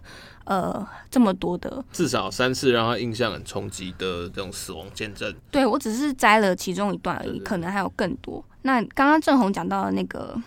[0.48, 5.36] 呃，这么多的，至少三次让他印象很冲击的这种死亡见证。
[5.52, 8.42] 对，我只是摘了其中一段而已，可能还有更多。
[8.62, 10.42] 那刚刚正红讲到的那个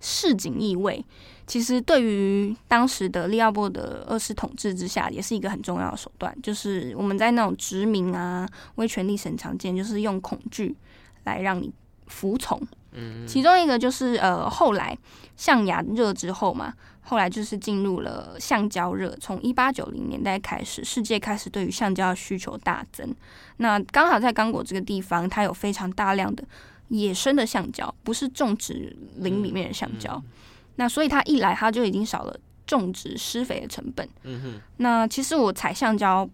[0.00, 1.04] 市井意味，
[1.46, 6.36] 其实对于当时的利奥波的二世统治之下，也是一个很重要的手段。
[6.42, 10.76] 就是我们在那种殖民啊，威权历史很常见，就是用恐惧
[11.22, 11.72] 来让你
[12.08, 12.60] 服从。
[12.90, 14.98] 嗯，其中一个就是呃，后来
[15.36, 16.74] 象牙热之后嘛。
[17.02, 23.14] 后来就是进入了橡胶热，从一八九零年代开始，世界开始对于橡胶的需求大增。
[23.58, 26.44] 那刚好在刚果这个地方，它有非常大量的
[26.88, 30.14] 野生的橡胶，不是种植林里面的橡胶。
[30.14, 30.30] 嗯嗯、
[30.76, 34.08] 那所以它一来，它就已经少了种植施肥的成本。
[34.22, 34.60] 嗯哼。
[34.78, 36.28] 那其实我采橡胶。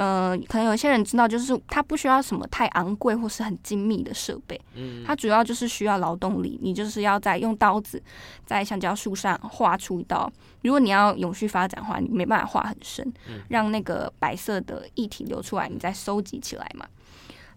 [0.00, 6.58] 呃，可能有些人知道，就是它不需要什么太昂贵或是很精密的设备，嗯，它主要就是需要劳动力。
[6.62, 8.02] 你就是要在用刀子
[8.46, 10.32] 在橡胶树上划出一道，
[10.62, 13.12] 如果你要永续发展的话，你没办法画很深，
[13.50, 16.86] 让那个白色的液体流出来，你再收集起来嘛。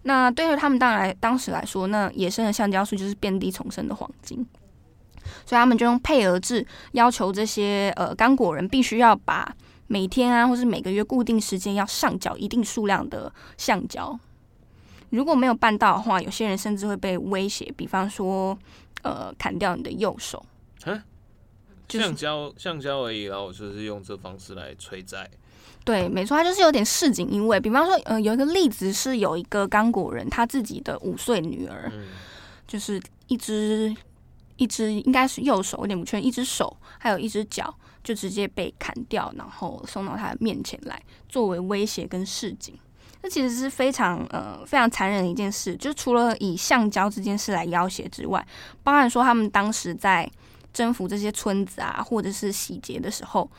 [0.02, 4.46] 那对于他们当然当时来说，那野生的橡胶树就是遍地丛生的黄金，
[5.46, 9.50] 所以他们就用配额制要求这些呃刚果人必须要把。
[9.86, 14.18] 每天啊，或是每个月固定时间要上缴一定数量的橡胶，
[15.10, 18.58] 如果没有办到的话，有些人甚至会被威胁，比方说，
[19.02, 20.44] 呃，砍掉你的右手。
[20.86, 21.02] 嗯，
[21.88, 25.30] 橡胶橡胶而已，然后我就是用这方式来催债。
[25.84, 27.60] 对，没错，他就是有点市井意味。
[27.60, 32.06] 比方说，呃，有一个例子是有一个刚果人，他自己的五岁女儿，嗯，
[32.66, 33.94] 就是一只
[34.56, 37.72] 一只应该是右手，有点不确定，一只手还有一只脚。
[38.04, 42.78] 就直接被砍掉，然后送到他的面前来，作为威胁跟示警。
[43.22, 45.74] 这其实是非常呃非常残忍的一件事。
[45.76, 48.46] 就除了以橡胶这件事来要挟之外，
[48.82, 50.30] 包含说他们当时在
[50.74, 53.50] 征服这些村子啊，或者是洗劫的时候，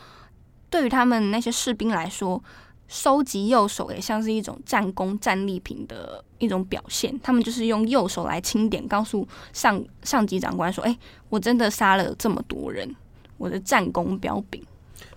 [0.69, 2.39] 对于他们那些士兵来说，
[2.87, 7.19] 收集右手也像是一种战功战利品的一种表现。
[7.23, 10.95] 他们就是用右手来清点，告诉上上级长官说：“哎，
[11.29, 12.95] 我真的杀了这么多人。”
[13.37, 14.61] 我的战功彪炳，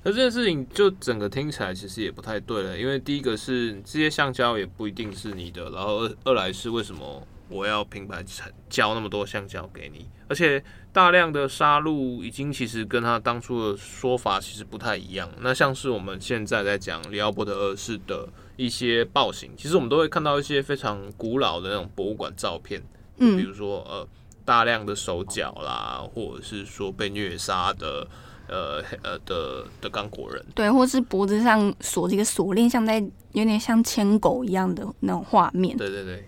[0.02, 8.24] 那这件事情就整个听起来其实也不太对了，因为第一个是这些橡胶也不一定是你的，然后二来是为什么我要平白
[8.68, 10.06] 交那么多橡胶给你？
[10.28, 10.62] 而且
[10.92, 15.30] 大量的杀戮已经其实跟他当初的说法其实不太一样。
[15.40, 22.82] 那像是我们现在在讲里奥波德二世的一些暴行，其实我们都会看到一些非常古老的那种博物馆照片，
[23.16, 24.06] 嗯，比如说呃
[24.48, 28.08] 大量的手脚啦，或者是说被虐杀的。
[28.50, 32.98] 呃呃的的刚果人，对，或是脖子上锁这个锁链，像在
[33.32, 35.76] 有点像牵狗一样的那种画面。
[35.76, 36.26] 对对对，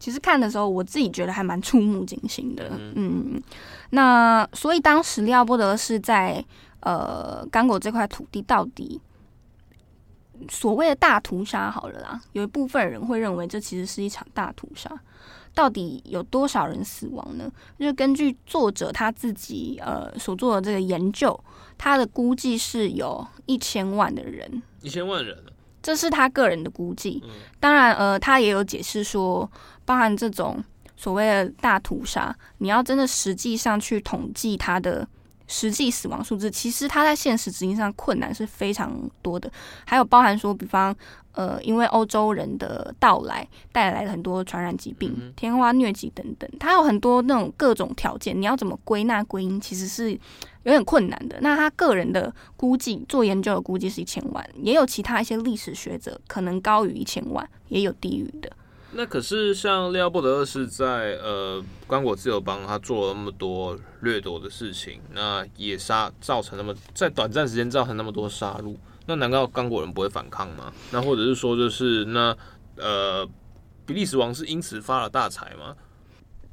[0.00, 2.68] 其实看的时候，我自己觉得还蛮触目惊心的。
[2.76, 3.42] 嗯，嗯，
[3.90, 6.44] 那所以当时利奥波德是在
[6.80, 9.00] 呃刚果这块土地，到底
[10.48, 14.90] 所谓的大屠杀好了啦，有一部分人会认为这其实是一场大屠杀。
[15.60, 17.52] 到底有多少人死亡呢？
[17.78, 21.38] 就根据作者他自己呃所做的这个研究，
[21.76, 25.36] 他的估计是有一千万的人，一千万人，
[25.82, 27.22] 这是他个人的估计。
[27.60, 29.46] 当然，呃，他也有解释说，
[29.84, 30.64] 包含这种
[30.96, 35.06] 所谓的大屠杀，你要真的实际上去统计他的。
[35.52, 39.50] 实际死亡数字，其实它在现实执行上困难是非常多的，
[39.84, 40.94] 还有包含说，比方，
[41.32, 51.38] 呃，因为欧洲人的到来带来了很多传染疾病、天花、疟疾等等，它有很多那种各种条件，你要怎么归纳归因，其实是有点困难的。
[51.40, 58.50] 那他个人的估计，做研究的估计是一千万，也有其他一些历史学者可能高于一千万，也有低于的。
[58.92, 68.74] 那可是像利奥波德二世在呃刚果自由邦，他做了那么多掠夺的事情，那也杀造成那么在短暂时间造成那么多杀戮，
[69.10, 70.72] 那难道刚果人不会反抗吗？
[70.92, 72.36] 那或者是说就是那
[72.76, 73.28] 呃
[73.84, 75.74] 比利时王是因此发了大财吗？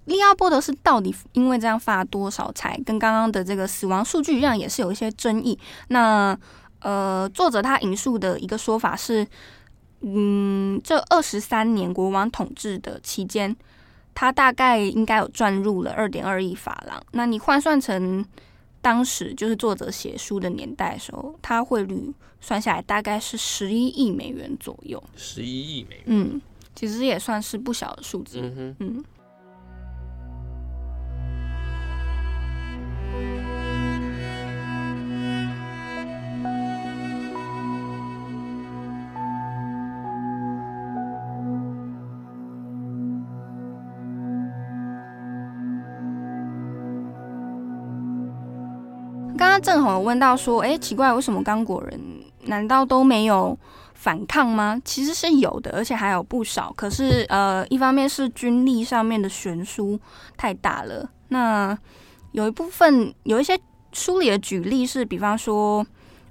[0.06, 2.76] 利奥波德是到底因为这样发了多少财？
[2.84, 5.60] 跟刚刚的这个死亡数据一样，也是有一些争议。
[5.90, 6.36] 那
[6.80, 9.28] 呃作者他引述的一个说法是。
[10.02, 13.58] 嗯，这二十三年国王统治的期间，
[14.14, 17.02] 他大概应该有赚入了二点二亿法郎。
[17.14, 18.24] 那你换算成
[18.88, 22.10] 当时就是作者写书的年代的时候，它汇率
[22.40, 25.04] 算下来大概是十一亿美元左右。
[25.18, 26.42] 十一亿美元，嗯，
[26.74, 28.40] 其实也算是不小的数字。
[28.42, 29.04] 嗯哼，嗯。
[49.60, 52.00] 正好有问到说，哎，奇怪，为什么刚果人
[52.44, 53.58] 难道都没有
[53.94, 54.82] 反抗吗？
[54.86, 56.74] 其实是有的，而且还有不少。
[56.76, 60.00] 可是，呃，一方面是军力上面的悬殊
[60.36, 61.10] 太大了。
[61.30, 61.78] 那
[62.32, 63.60] 有一部分有一些
[63.92, 65.86] 书里的举例是，比方说。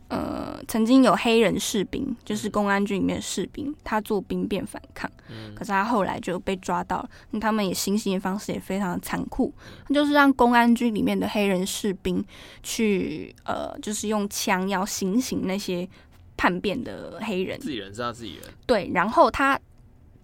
[0.09, 5.11] 呃，曾经有黑人士兵，就是公安局里面的士兵，他做兵变反抗，
[5.55, 7.11] 可是他后来就被抓到了。
[7.33, 9.53] 那他们也行刑的方式也非常的残酷，
[9.89, 12.25] 就是让公安局里面的黑人士兵
[12.63, 15.89] 去，呃，就是用枪要行刑那些
[16.37, 17.59] 叛变的黑人。
[17.59, 18.45] 自己人是他自己人。
[18.65, 19.59] 对，然后他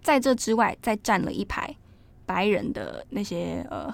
[0.01, 1.75] 在这之外再站了一排
[2.25, 3.93] 白人的那些呃。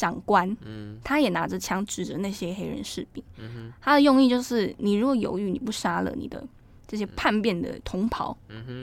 [0.00, 6.42] 长官，嗯，他也拿着枪指着那些黑人士兵，嗯哼，他的用意就是，你如果犹豫，你不杀了你的
[6.88, 8.34] 这些叛变的同袍，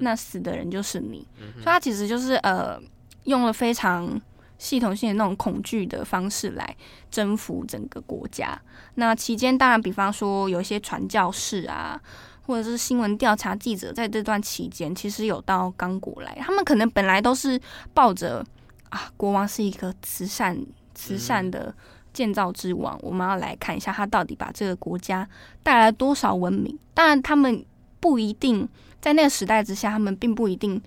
[0.02, 2.80] 那死的人就是你，嗯，所以他其实就是呃，
[3.24, 4.22] 用了非常
[4.60, 6.78] 系统性的那种恐惧的方式来
[7.10, 8.62] 征服整个国家。
[8.94, 12.00] 那期间，当然，比方说有一些传教士啊，
[12.46, 17.60] 或者是新闻调查记者，在这段期间，其实有到刚果来，他们可能本来都是
[17.94, 18.46] 抱着
[18.90, 20.56] 啊，国王是一个慈善。
[20.98, 21.72] 慈善的
[22.12, 25.30] 建造之王，我们要来看一下他到底把这个国家
[25.62, 26.76] 带来多少文明。
[26.96, 27.64] 当然，他们
[28.00, 28.68] 不一定
[29.00, 30.82] 在那个时代之下，他们并不一定。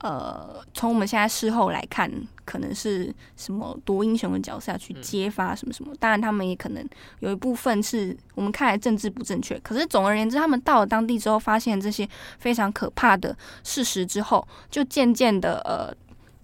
[0.00, 2.08] 呃，从我们现在事后来看，
[2.44, 5.92] 可能是什么多英雄的角色要去揭发什么什么。
[5.98, 6.88] 当然，他们也可能
[7.18, 9.58] 有一部分是我们看来政治不正确。
[9.58, 15.92] 可是总而言之，他们到了当地之后，发现这些非常可怕的事实之后，就渐渐的呃，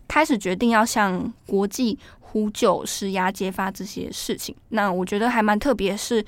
[0.09, 1.97] 开始决定要向国际。
[2.35, 5.97] 呼救、施压、揭发这些事情，那我觉得还蛮特别。
[5.97, 6.25] 是，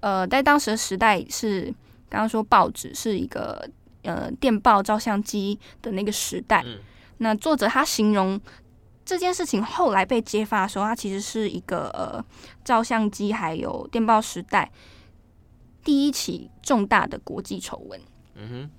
[0.00, 1.66] 呃，在当时的时代，是
[2.10, 3.64] 刚刚说报纸是一个
[4.02, 6.60] 呃电报、照相机的那个时代。
[6.66, 6.80] 嗯、
[7.18, 8.40] 那作者他形容
[9.04, 12.20] 这件事情后来被揭发的时候，他其实是一个呃
[12.64, 14.68] 照相机还有电报时代
[15.84, 18.00] 第一起重大的国际丑闻。
[18.34, 18.70] 嗯哼，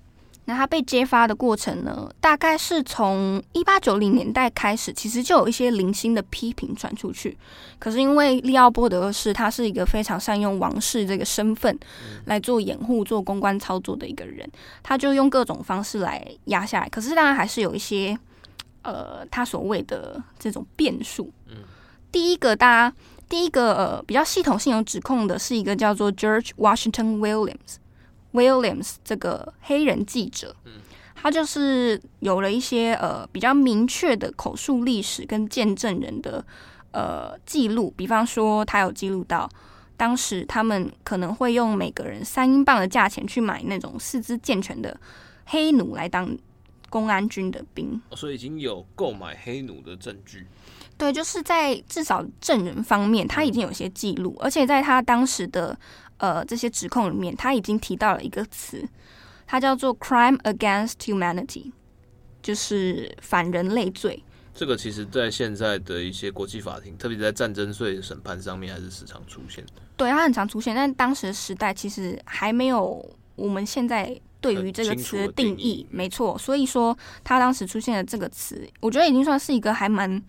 [0.48, 7.36] 那他被揭发的过程呢，大概是从一八九零年代开始，其实就有一些零星的批评传出去。
[7.78, 11.76] 可是因为利奥波德二世他是一个非常善用王室这个身份
[12.26, 14.48] 来做掩护、做公关操作的一个人，
[14.82, 16.88] 他就用各种方式来压下来。
[16.88, 18.16] 可是当然还是有一些
[18.82, 21.32] 呃，他所谓的这种变数。
[21.48, 21.56] 嗯
[22.12, 22.96] 第一个大家
[23.28, 27.76] 第一个呃比较系统性有指控的是一个叫做 George Washington Williams。
[28.36, 30.54] Williams 这个黑人记者，
[31.14, 36.44] 他就是有了一些呃比较明确的口述历史跟见证人的
[36.92, 39.48] 呃记录，比方说他有记录到
[39.96, 44.94] 当时他们可能会用每个人三英镑的价钱去买那种四肢健全的
[45.46, 46.36] 黑奴来当
[46.90, 50.46] 公安军的兵，所以已经有购买黑奴的证据。
[50.98, 55.76] 对，就是在至少证人方面，他已经有些记录，而且在他当时的。
[56.18, 58.82] 呃，这些指控里面，他已经提到了一个词，
[59.46, 61.70] 它叫做 “crime against humanity”，
[62.42, 64.22] 就是反人类罪。
[64.54, 69.72] 这个其实，在现在的一些国际法庭，特别在战争罪审判上面，还是时常出现的。
[69.98, 73.04] 对，它很常出现，但当时的时代其实还没有
[73.34, 75.56] 我们现在对于这个词的定义。
[75.56, 80.22] 定义没错，所以说他当时出现的这个词，我觉得已经算是一个还蛮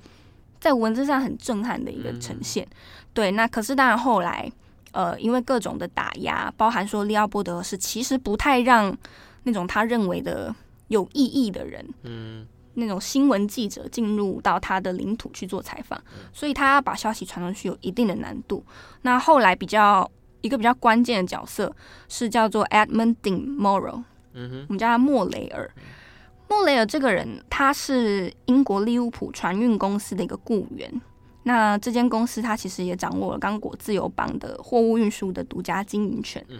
[0.59, 2.65] 在文字上很震撼的一个呈现。
[2.65, 2.75] 嗯、
[3.13, 4.51] 对，那可是当然后来。
[4.97, 8.97] 呃，因为各种的打压，包含说利奥波德是其实不太让
[9.43, 10.55] 那种他认为的
[10.87, 16.01] 有意义的人，嗯，那种新闻记者进入到他的领土去做采访，
[16.33, 18.65] 所以他要把消息传出去有一定的难度。
[19.03, 20.09] 那后来比较
[20.41, 21.71] 一个比较关键的角色
[22.09, 24.01] 是叫做 Edmund Dean Morrow，
[24.33, 25.69] 嗯哼，我们叫他莫雷尔。
[26.49, 30.91] 莫雷尔这个人，他是英国利物浦船运公司的一个雇员。
[31.47, 36.45] 那这间公司，它其实也掌握了刚果自由邦的货物运输的独家经营权。
[36.49, 36.59] 嗯、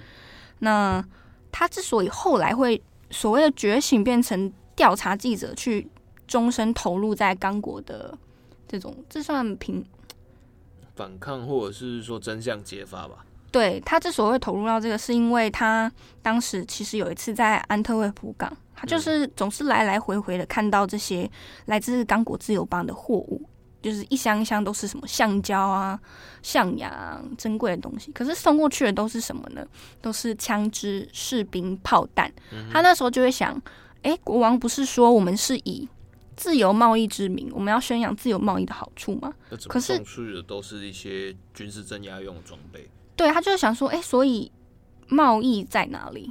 [0.60, 1.06] 那
[1.52, 2.82] 他之所以后来会
[3.12, 5.86] 所谓的觉醒，变成调查记者，去
[6.26, 8.18] 终身投入在刚果的
[8.66, 9.86] 这种，这算平
[10.96, 13.26] 反抗，或者是说真相揭发吧？
[13.52, 21.30] 对，他之所以会投入到这个，是因为他当时其实有一次在安特卫普港，他就是总是来来回回的看到这些
[21.66, 23.42] 来自刚果自由邦的货物。
[23.88, 25.98] 就是一箱一箱都是什么橡胶啊、
[26.42, 29.66] 象牙啊、珍贵的东西，可是送过去的都是什么呢？
[30.02, 32.30] 都是枪支、士兵、炮弹。
[32.52, 33.54] 嗯、他那时候就会想：
[34.02, 35.88] 哎、欸，国王不是说我们是以
[36.36, 39.34] 自由贸易之名，我们要宣扬自由贸易的好处吗？
[39.70, 42.90] 可是送出去的都是一些军事镇压用的装备。
[43.16, 44.52] 对，他就是想说：哎、欸，所以
[45.08, 46.30] 贸易在哪里？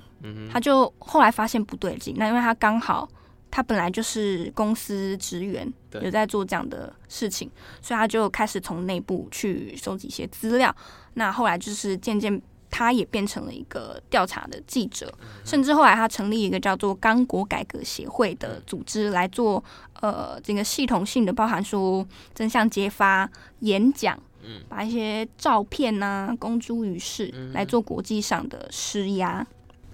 [0.53, 3.09] 他就后来发现不对劲，那因为他刚好。
[3.51, 5.73] 他本来就是公司职员，
[6.03, 10.75] 有在做这样的事情，所以他就开始从内部去收集一些资料。
[11.15, 19.65] 那后来就是渐渐，他也变成了一个调查的记者，嗯、甚至后来他成立一个叫做“刚果改革协会”的组织来做
[20.01, 23.31] 呃这个系统性的，包含说真相揭发、
[23.61, 29.47] 演讲，嗯，把一些照片呐、啊、公诸于世，来做国际上的施压。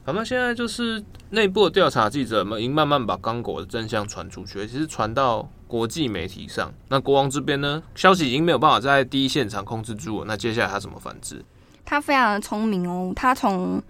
[0.05, 6.73] 好，那现在就是内部的调查记者们已经慢慢把刚果的真相传出去，其实传到国际媒体上。
[6.89, 10.25] 那国王这边呢，消息已经没有办法在第一现场控制住了。
[10.27, 11.45] 那接下来他怎么反制？
[11.85, 13.81] 他非常的聪明哦，他从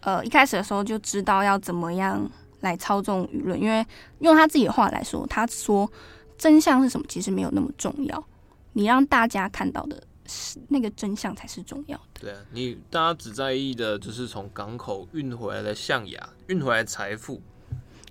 [0.00, 3.82] 呃一开始的时候就知道要怎么样来操纵舆论，因为
[4.18, 5.90] 用他自己的话来说，他说
[6.36, 8.22] 真相是什么其实没有那么重要，
[8.74, 10.02] 你让大家看到的。
[10.68, 12.20] 那个真相才是重要的。
[12.20, 17.40] 对啊，你大家只在意的就是从港口运回来的象牙，运回来财富。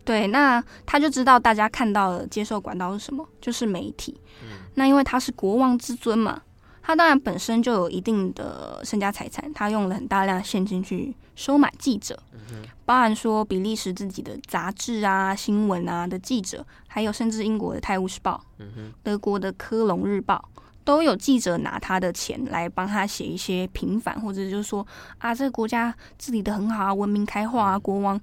[0.04, 4.20] 对，那他就知道大家看到的接受管道是什么，就是媒体。
[4.42, 6.42] 嗯，那因为他是国王之尊嘛，
[6.82, 20.50] 他当然本身就有一定的身家财产，他用了很大量的现金去收买记者，嗯哼，包含说比利时自己的杂志啊、新闻啊的记者，还有甚至英国的《泰晤士报》，嗯哼，德国的《科隆日报》。
[20.92, 24.86] 都有记者拿他的钱来帮他写一些平反，或者就是说
[25.20, 28.20] 啊，这个国家治理的很好啊，文明开化啊，国王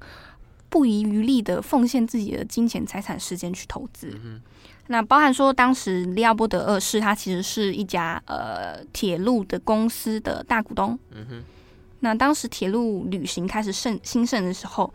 [0.69, 4.14] 不遗余力的奉献自己的金钱、财产、时间去投资。
[4.23, 4.39] 嗯、
[4.89, 10.99] 那包含说，当时利奥波德二世他其实是一家呃铁路的公司的大股东。
[11.12, 11.45] 嗯、哼
[12.01, 14.93] 那当时铁路旅行开始盛兴盛的时候。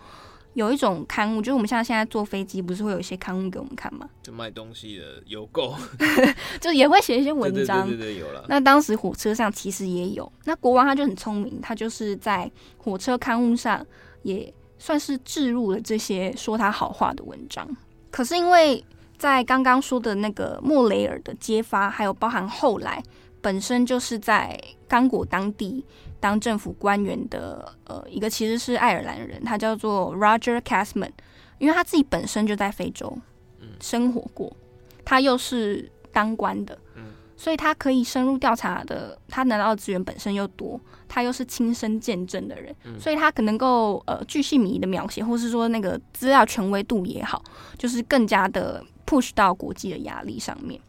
[0.53, 4.07] 有一种刊物，就是我们像现在坐飞机，不是会有一些刊物给我们看吗？
[4.21, 5.75] 就卖东西的邮购，
[6.61, 7.87] 就也会写一些文章。
[7.87, 8.45] 对对对，对，有了。
[8.47, 10.31] 那当时火车上其实也有。
[10.45, 13.85] 那国王他就很聪明，他就是在火车刊物上
[14.21, 17.67] 也算是置入了这些说他好话的文章。
[18.11, 18.83] 可是因为
[19.17, 23.01] 在刚刚说的那个莫雷尔的揭发，还有包含后来
[23.41, 25.83] 本身就是在刚果当地。
[26.23, 31.11] 当政府官员的呃一个其实是爱尔兰人，他叫做 Roger Casman，
[31.57, 33.17] 因因为他自己本身就在非洲
[33.79, 34.55] 生活过，
[35.05, 36.77] 他又是当官的，
[37.37, 47.41] 所以他可以深入调查的，他拿到的资源本身又多，他又是亲身见证的人，所以他可能够呃巨细靡遗的描写，或是说那个资料权威度也好，
[47.77, 50.79] 就是更加的 push 到国际的压力上面。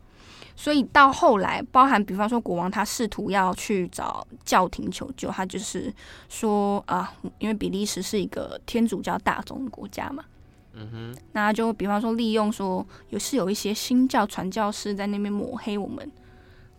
[0.57, 5.93] 所以到后来，包含比方说国王他试图要去找教廷求救，他就是
[6.29, 10.25] 说啊，因为比利时是一个天主教大宗的国家嘛，
[10.73, 16.09] 嗯哼，那就比方说利用说有是有一些新教传教士在那边抹黑我们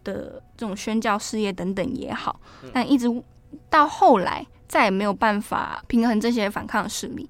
[0.05, 2.39] 的这种宣教事业等等也好，
[2.71, 3.07] 但一直
[3.69, 7.30] 到后来再也没有办法平衡这些反抗势力。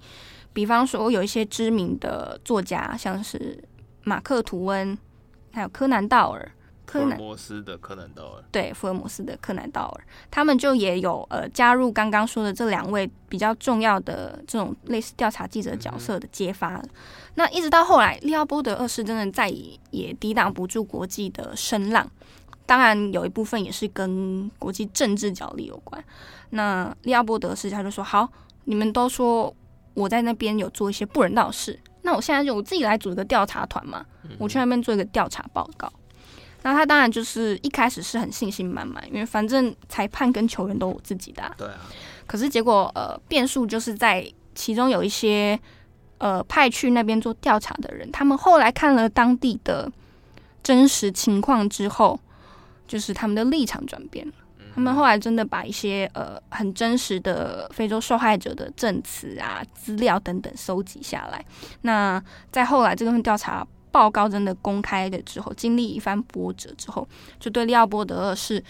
[0.54, 3.62] 比方说有一些知名的作家，像是
[4.04, 4.96] 马克吐温。
[5.56, 6.52] 还有柯南道尔，
[6.86, 16.76] 福尔摩斯的柯南道尔，对，福尔摩斯的柯南道尔，他们就也有呃加入刚刚说的这两位比较重要的这种类似调查记者角色的揭发。
[16.76, 16.90] 嗯、
[17.36, 22.06] 那一直到后来，利奥波德二世真的再也也抵挡不住国际的声浪，
[22.66, 26.04] 当然有一部分也是跟国际政治角力有关。
[26.52, 28.30] 那利奥波德二世他就说：“好，
[28.66, 29.54] 你们都说
[29.94, 34.06] 我在那边有做一些不人道的事。”那我现在就我自己来组一个调查团嘛，
[34.38, 35.92] 我去那边做一个调查报告。
[36.62, 41.44] 那他当然就是一开始是很信心满满，因为反正裁判跟球员都我自己的。
[41.58, 41.82] 对啊。
[42.28, 45.60] 可是结果呃，变数就是在其中有一些
[46.20, 49.92] 呃派去那边做调查的人，他们后来看了当地的
[50.64, 52.20] 真实情况之后，
[52.88, 54.34] 就是他们的立场转变了。
[54.76, 61.44] 他们后来真的把一些呃很真实的非洲受害者的证词啊、资料等等收集下来。
[61.84, 62.22] 那
[62.52, 67.08] 在后来这份调查报告真的公开了之后，经历一番波折之后，
[67.40, 68.62] 就对利奥波德二世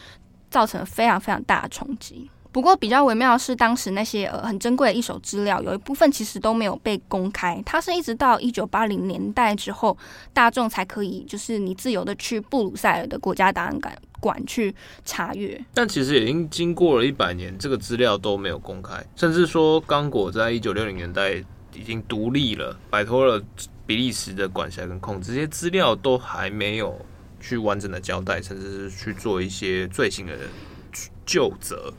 [0.52, 2.30] 造成了非常非常大的冲击。
[2.56, 7.62] 不过比较微妙的是，当时那些呃很珍贵的一手资料，有一部分其实都没有被公开。
[7.66, 9.98] 它是一直到一九八零年代之后，
[10.32, 15.62] 大众才可以就是你自由的去布鲁塞尔的国家档案馆馆去查阅。
[15.74, 19.06] 但其实已经经过了一百年，这个资料都没有公开。
[19.18, 21.34] 甚至说，刚果在一九六零年代
[21.74, 23.44] 已经独立了，摆脱了
[23.86, 26.98] 比利时的管辖跟控制，这些资料都还没有
[27.42, 30.48] 去完整的交代，甚至是去做一些罪行的人。
[31.26, 31.92] 就责，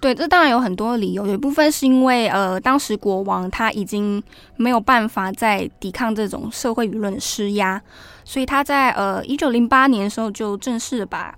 [0.00, 4.22] 对，这当然有很多理由，有一部分是因为呃，当时国王他已经
[4.56, 7.80] 没有办法再抵抗这种社会舆论的施压，
[8.24, 11.34] 所以他在呃一九零八年的时候就正式把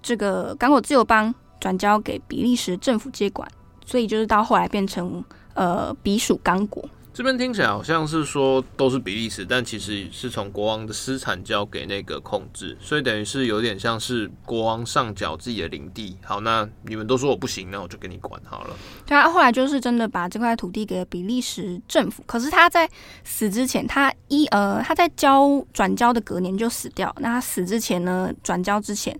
[0.00, 3.48] 这个刚果自由邦转交给比利时政府接管，
[3.84, 6.84] 所以就是到后来变成呃比属刚果。
[7.14, 16.16] 这边听起来好像是说都是比利时，但其实是从国王的私产交给那个控制，所以等于是有点像是国王上缴自己的领地。
[16.24, 18.74] 好，那你们都说我不行，那我就给你管好了。
[19.04, 22.22] 对啊，后来就是真的把这块土地给了比利时政府。
[22.26, 22.88] 可是他在
[23.24, 27.14] 死之前，他一呃他在交转交的隔年就死掉。
[27.20, 29.14] 那他死之前呢，转交之前。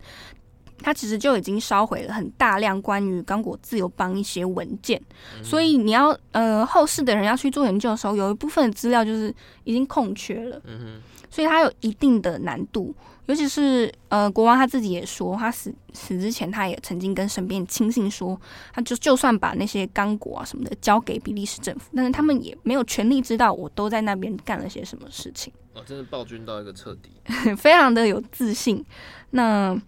[0.82, 5.00] 他其实就已经烧毁了很大量关于刚果自由邦一些文件，
[5.38, 12.94] 嗯、所以你要呃后世的人要去做研究的时候，有一部分的资料就是已经空缺了，嗯哼，所以他有一定的难度，
[13.26, 18.38] 尤其是呃国王他自己也说，他死死之前他也曾经跟身边亲信说，
[18.72, 25.52] 他就就算把那些刚果啊什么的交给比利时政府，但是他们也没有权利知道我都在那边干了些什么事情。
[25.74, 27.10] 哦，真的暴君到一个彻底，
[27.56, 28.84] 非常的有自信。
[29.30, 29.80] 那。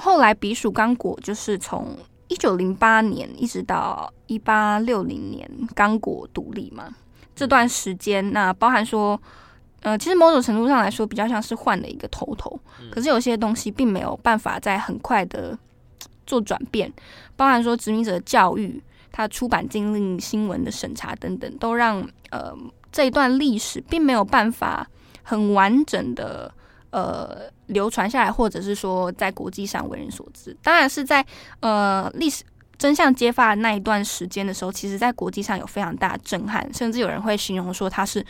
[0.00, 1.96] 后来，比属刚果就是从
[2.28, 6.88] 一九零八年一直到一八六零年，刚果独立嘛。
[7.36, 9.20] 这段时间，那包含说，
[9.82, 12.58] 呃，其实某种程度上来说，比较像是换了一个头头。
[12.90, 15.58] 可是有些东西并没有办法在很快的
[16.26, 16.92] 做转变，
[17.36, 18.82] 包含说殖民者的教育、
[19.12, 22.52] 他出版禁令、新闻的审查等等，都让呃
[22.90, 24.88] 这一段历史并没有办法
[25.22, 26.52] 很完整的。
[26.92, 31.24] 呃，流传下来，或者是说在国际上为人所知，当然是在
[31.60, 32.44] 呃历史
[32.78, 38.24] 真相揭发的那一段时间的时候，其实在国际上有非常大的震撼，甚至有人会形容说它是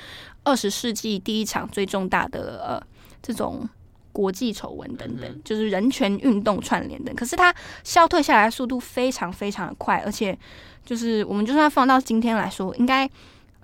[0.44, 2.86] 二十世纪第一场最重大的呃
[3.22, 3.68] 这种
[4.12, 7.14] 国际丑闻等等，就是人权运动串联等。
[7.14, 10.36] 可是它消退下来的速度非常非常的快，而且
[10.84, 13.08] 就是我们就算放到今天来说，应该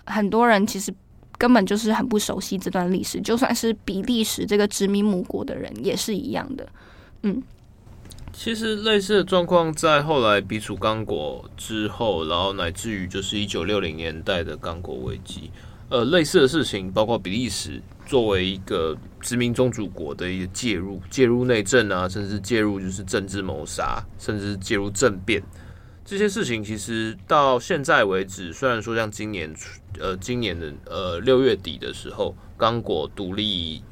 [0.06, 0.94] 很多人其实。
[1.38, 6.66] 根本就是很不熟悉这段历史，就算是比利时这个殖民母国的人也是一样的。
[7.22, 7.42] 嗯，
[8.32, 15.50] 其实类似的状况在后来比属刚果之后，然后乃至于就是一九六零年代的刚果危机，
[15.88, 25.42] 呃，类似的事情，包括比利时作为一个殖民宗主国的一个介入，介入内政啊，甚至介入就是政治谋杀，甚至介入政变。
[26.06, 29.52] 这些事情其实到现在为止，虽然说像今年，
[29.98, 33.82] 呃，今年的呃六月底的时候，刚果独立，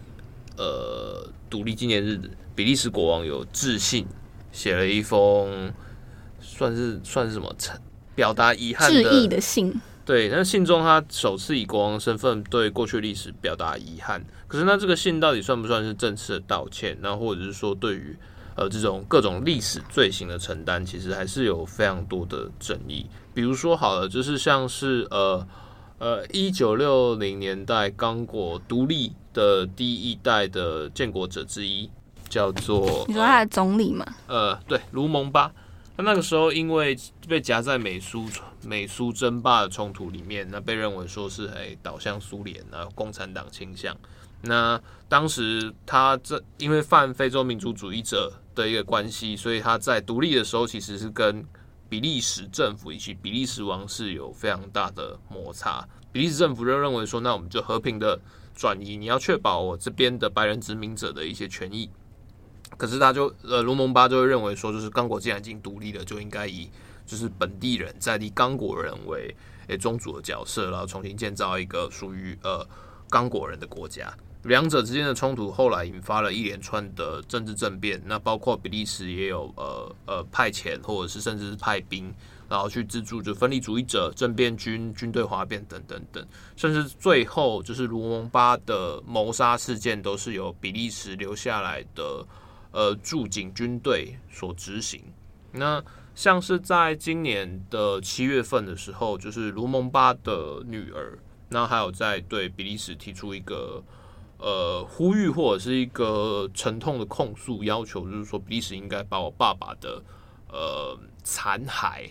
[0.57, 2.21] 呃，独立纪念日，
[2.55, 4.07] 比利时国王有致信，
[4.53, 5.73] 写了一封，
[6.41, 7.53] 算是算是什么，
[8.15, 9.75] 表达遗憾的致意的信。
[10.05, 14.25] 对，那信中他首次以国王身份对过去历史表达遗憾。
[14.47, 16.97] 可是那这个信到底算不算是正式的道歉？
[17.01, 18.17] 那或者是说对于？
[18.57, 23.07] 呃，这种各种历史罪行的承担，其实还是有非常多的争议。
[23.33, 25.47] 比如说，好了，就是像是呃
[25.99, 31.91] 呃，一九六零年代刚果独立的第一代的建国者之一，
[32.29, 34.07] 叫做你说他的总理吗？
[34.29, 35.53] 呃，对，卢蒙巴。
[35.97, 36.99] 他那个时候因为
[37.29, 38.27] 被夹在美苏
[38.63, 43.97] 美苏争霸的冲突里面，那被认为说是哎倒向苏联，然后共产党倾向。
[44.43, 51.45] 那当时他这因为犯非洲民族主义者的一个关系，所以他在独立的时候其实是跟
[51.89, 55.87] 比利时政府以及比利时王室有非常大的摩擦。
[56.11, 58.19] 比利时政府就认为说，那我们就和平的
[58.55, 61.91] 转移，你要确保我这边的白人殖民者的一些权益。
[62.77, 66.71] 可是他就呃卢蒙巴就会认为说，就是刚果既然已经独立了，就应该以
[67.07, 69.35] 就是本地人在地刚果人为
[69.69, 72.67] 诶宗主的角色，然后重新建造一个属于呃
[73.09, 74.13] 刚果人的国家。
[74.45, 82.15] 两者之间的冲突后来引发了一连串的政治政变，那包括比利时也有呃呃派遣或者是甚至是派兵，
[82.47, 86.23] 然后去资助就分离主义者、政变军、军队哗变等等等，
[86.57, 92.27] 甚至最后就是卢蒙巴的谋杀事件都是由比利时留下来的
[92.71, 95.03] 呃驻警军队所执行。
[95.53, 95.83] 那
[96.15, 101.19] 像是在今年的七月份的时候，就是卢蒙巴的女儿，
[101.49, 103.83] 那还有在对比利时提出一个。
[104.45, 110.03] 呃，呼吁或者是一个沉痛的控诉，要求就是说，比利时应该把我爸爸的
[110.51, 112.11] 呃残骸，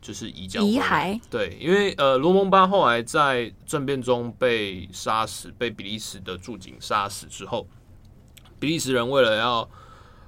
[0.00, 1.20] 就是移交遗骸。
[1.30, 7.68] 对，因为呃，罗蒙巴后来在政变中被杀死，被比利时的驻警杀死之后，
[8.58, 9.70] 比利时人为了要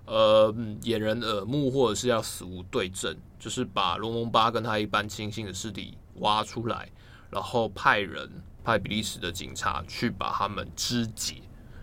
[0.06, 6.88] 呃掩人耳目，或者是要死无对证，就是把罗蒙巴跟他一般亲信的尸体挖出来，
[7.30, 8.30] 然后派人。
[8.64, 11.42] 派比利时的警察去把他们肢解，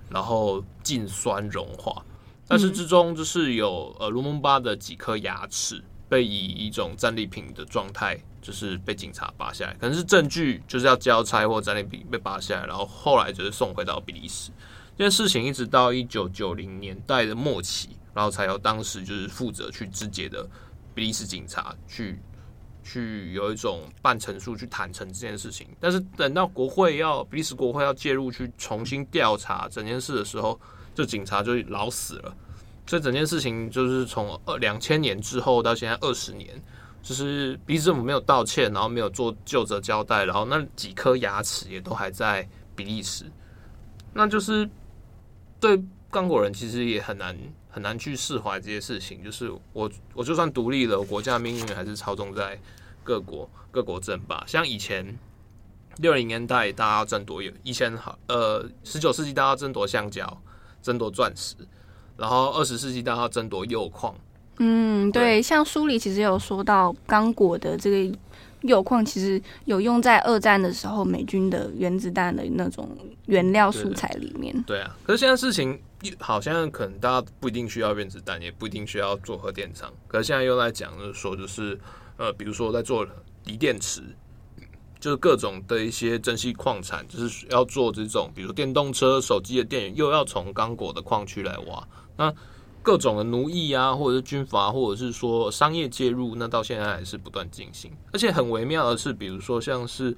[0.09, 2.03] 然后进酸融化，
[2.47, 14.51] 但是之中就是有呃卢蒙巴的几颗牙齿被以一种战利品的状态，就是被警察拔下来，可能是证据就是要交差或战利品被拔下来，然后后来就是送回到比利时。
[14.97, 20.45] 这件事情一直到一九九零年代的末期，然后才由当时就是负责去肢解的
[20.93, 22.19] 比利时警察去。
[22.89, 30.59] 去有一种半陈述去坦诚这件事情，但是等到国会要比利时国会要介入去重新调查整件事的时候，
[30.95, 32.35] 这警察就老死了。
[32.87, 36.49] 所以整件事情就是从二两千年之后到现在二十年，
[37.03, 43.25] 就是比利时政府没有道歉，然后没有做就责交代，然后那几颗牙齿也都还在比利时，
[44.11, 44.67] 那就是
[45.59, 45.79] 对
[46.09, 47.37] 刚果人其实也很难
[47.69, 49.23] 很难去释怀这些事情。
[49.23, 52.59] 就是我我就算独立了，国家命运还是操纵在。
[53.03, 55.17] 各国各国争霸，像以前
[55.97, 60.41] 六零年代大家争夺有，以前好呃十九世纪大家争夺橡胶，
[60.81, 61.55] 争夺钻石，
[62.15, 64.15] 然后二十世纪大家争夺铀矿。
[64.59, 68.17] 嗯，对，对像书里其实有说到刚果的这个
[68.61, 72.89] 铀矿，其实有用在二战的时候美军的原子弹的那种
[73.25, 74.53] 原料素材里面。
[74.63, 75.77] 对，对啊，可是现在事情
[76.19, 81.77] 好像可能大家不一定需要原子弹，也不一定需要做核电厂，可是现在又在讲就是说就是。
[82.19, 83.07] 呃，比如说在做
[83.45, 84.03] 锂电池，
[84.99, 91.87] 就是各种的一些珍稀矿产，就是要做这种，比如电动车、手机的电源，又要从刚果的矿区来挖。
[92.17, 92.33] 那
[92.83, 97.89] 各种的奴役啊，或者是军阀，或者是说商业介入，那到现在还是不断进行。
[98.11, 100.17] 而且很微妙的是，比如说像是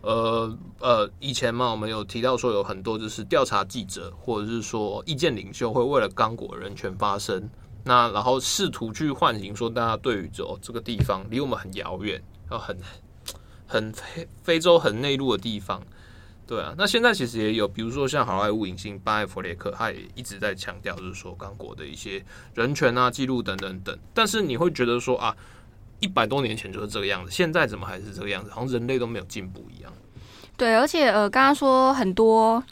[0.00, 7.48] 呃呃，以前嘛，我们有提到说有很多就是调查记者，或者是说意见领袖会为了刚果人权发声。
[7.88, 12.78] 那然后试图去唤醒说，大家对于这这个地方离我们很遥远，然后很
[13.66, 15.82] 很非非洲很内陆的地方，
[16.46, 16.74] 对啊。
[16.76, 23.98] 那现在其实也有，比如说像好莱坞影星巴埃弗列克，他也一直在强调，就是说刚果的一些人权啊、记录等等等。
[24.12, 25.34] 但是你会觉得说啊，
[26.00, 28.50] 一百多年前就是这个样子，现在怎么还是这个样子？
[28.50, 29.90] 好像人类都没有进步一样。
[30.58, 32.62] 对，而且呃，刚刚说很多。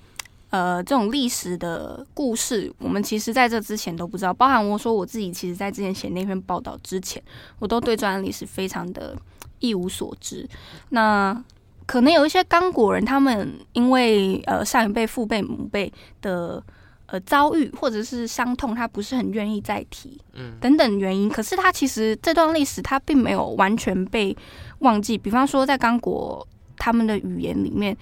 [0.51, 4.33] 呃，这种历史的故事，我们其实在这之前都不知道。
[4.33, 7.23] 包含我说我自己，其实在之前写那篇报道之前，
[7.59, 9.17] 我都对这段历史非常的
[9.59, 10.49] 一无所知。
[10.91, 11.37] 那
[11.85, 15.93] 可能有一些刚果人，他们因为呃上一辈、父辈、母辈
[16.23, 16.63] 的
[17.07, 21.29] 呃遭遇或者是伤痛，他不是很愿意再提，嗯，等等原因。
[21.29, 24.37] 可是他其实这段历史他并没有完全被
[24.79, 25.19] 忘记。
[25.19, 26.47] 比方说，在刚果
[26.77, 27.97] 他们的语言里面，“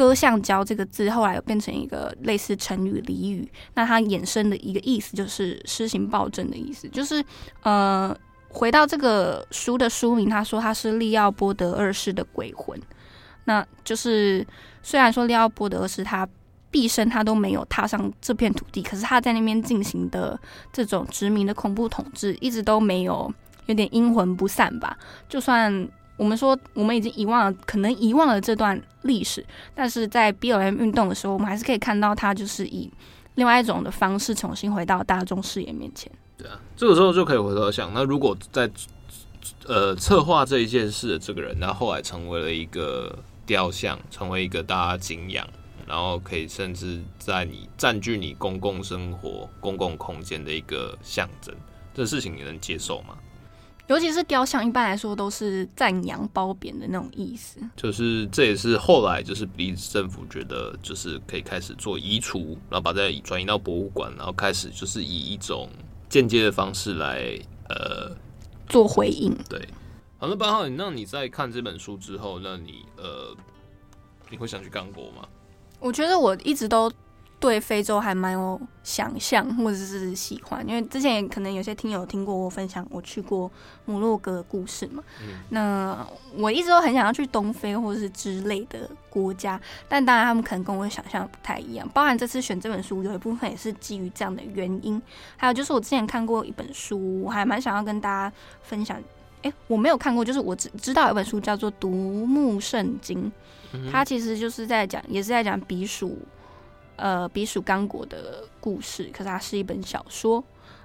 [0.00, 7.22] 割橡胶”这个字后来又变成一个类似成语俚语，那它衍生的一个意思就是施行暴政的意思，就是
[7.62, 8.16] 呃。
[8.52, 12.76] 回到这个书的书名，他说他是利奥波德二世的鬼魂。
[13.44, 14.44] 那就是
[14.82, 16.28] 虽然说利奥波德二世他
[16.68, 20.36] 毕生他都没有踏上这片土地，可是他在那边进行的
[20.72, 23.32] 这种殖民的恐怖统治，一直都没有
[23.66, 24.98] 有点阴魂不散吧。
[25.28, 25.88] 就算
[26.20, 29.42] 我们说我们已经遗忘了，可能遗忘了这段历史，
[29.74, 32.92] 但是在 BLM 运动的时候，我们还是可以看到他就是以
[33.36, 36.12] 另外一种的方式重新回到大众视野面前。
[36.36, 38.70] 对啊，这个时候就可以回头想，那如果在
[39.66, 45.48] 呃策划这一件事的这个人，他后来成为了一个雕像，成为一个大家敬仰，
[45.86, 51.54] 然后可以甚至在你占据你公共生活、公共空间的一个象征，
[51.94, 53.16] 这事情你能接受吗？
[53.90, 57.58] 尤其是雕像，一般来说都是赞扬褒贬的那种意思。
[57.76, 65.68] 就是这也是后来就是比利时政府觉得就是可以开始做移除，然后把它转移到博物馆，然后开始就是以一种。
[66.08, 67.38] 间接的方式来
[67.68, 68.10] 呃
[68.68, 69.60] 做回应，对。
[70.18, 73.32] 好，那八号，那你在看这本书之后，那你呃
[74.28, 75.28] 你会想去刚果吗？
[75.78, 76.90] 我觉得我一直都。
[77.40, 83.50] 对非洲还蛮有想象或者是喜欢，因为之前可能有些听友听过我分享我去过
[83.86, 85.02] 摩洛哥的故事嘛。
[85.22, 85.40] 嗯。
[85.48, 86.06] 那
[86.36, 89.58] 我一直都很想要去东非或者是之类的国家，
[89.88, 91.88] 但当然他们可能跟我想象不太一样。
[91.94, 95.00] 包含这次选这本书，有一部分也是基于这样的原因。
[95.38, 99.02] 还有就是我之前看过一本书，我还蛮想要跟大家分享。
[99.42, 103.32] 诶，我没有看过，就是我只知道有本书叫做《独木圣经》，
[103.90, 106.18] 它其实就是在讲，也是在讲避暑。
[107.00, 110.44] 呃，比属刚果的故事，可是它是一本小说。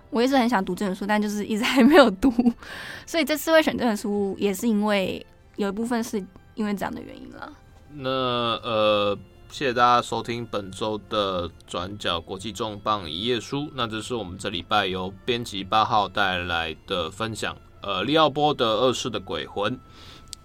[0.09, 2.31] 我一直很想读这本书，但就是一直还没有读。
[3.05, 5.25] 所以这次会选这本书，也是因为
[5.57, 6.23] 有一部分是
[6.53, 7.51] 因为这样的原因了。
[7.95, 9.17] 那呃，
[9.49, 13.69] 谢谢大家收听本周的转角国际重磅一页书。
[13.75, 17.57] 那这是我们这礼拜由编辑八号带来的分享。
[17.81, 19.77] 呃，利奥波德二世的鬼魂。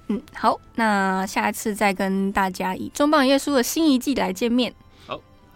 [0.09, 4.75] 嗯，好，那下一次再跟大家以重磅一页书的新一季来见面。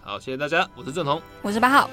[0.04, 1.88] 好，谢谢大家，我是郑彤，我是八号。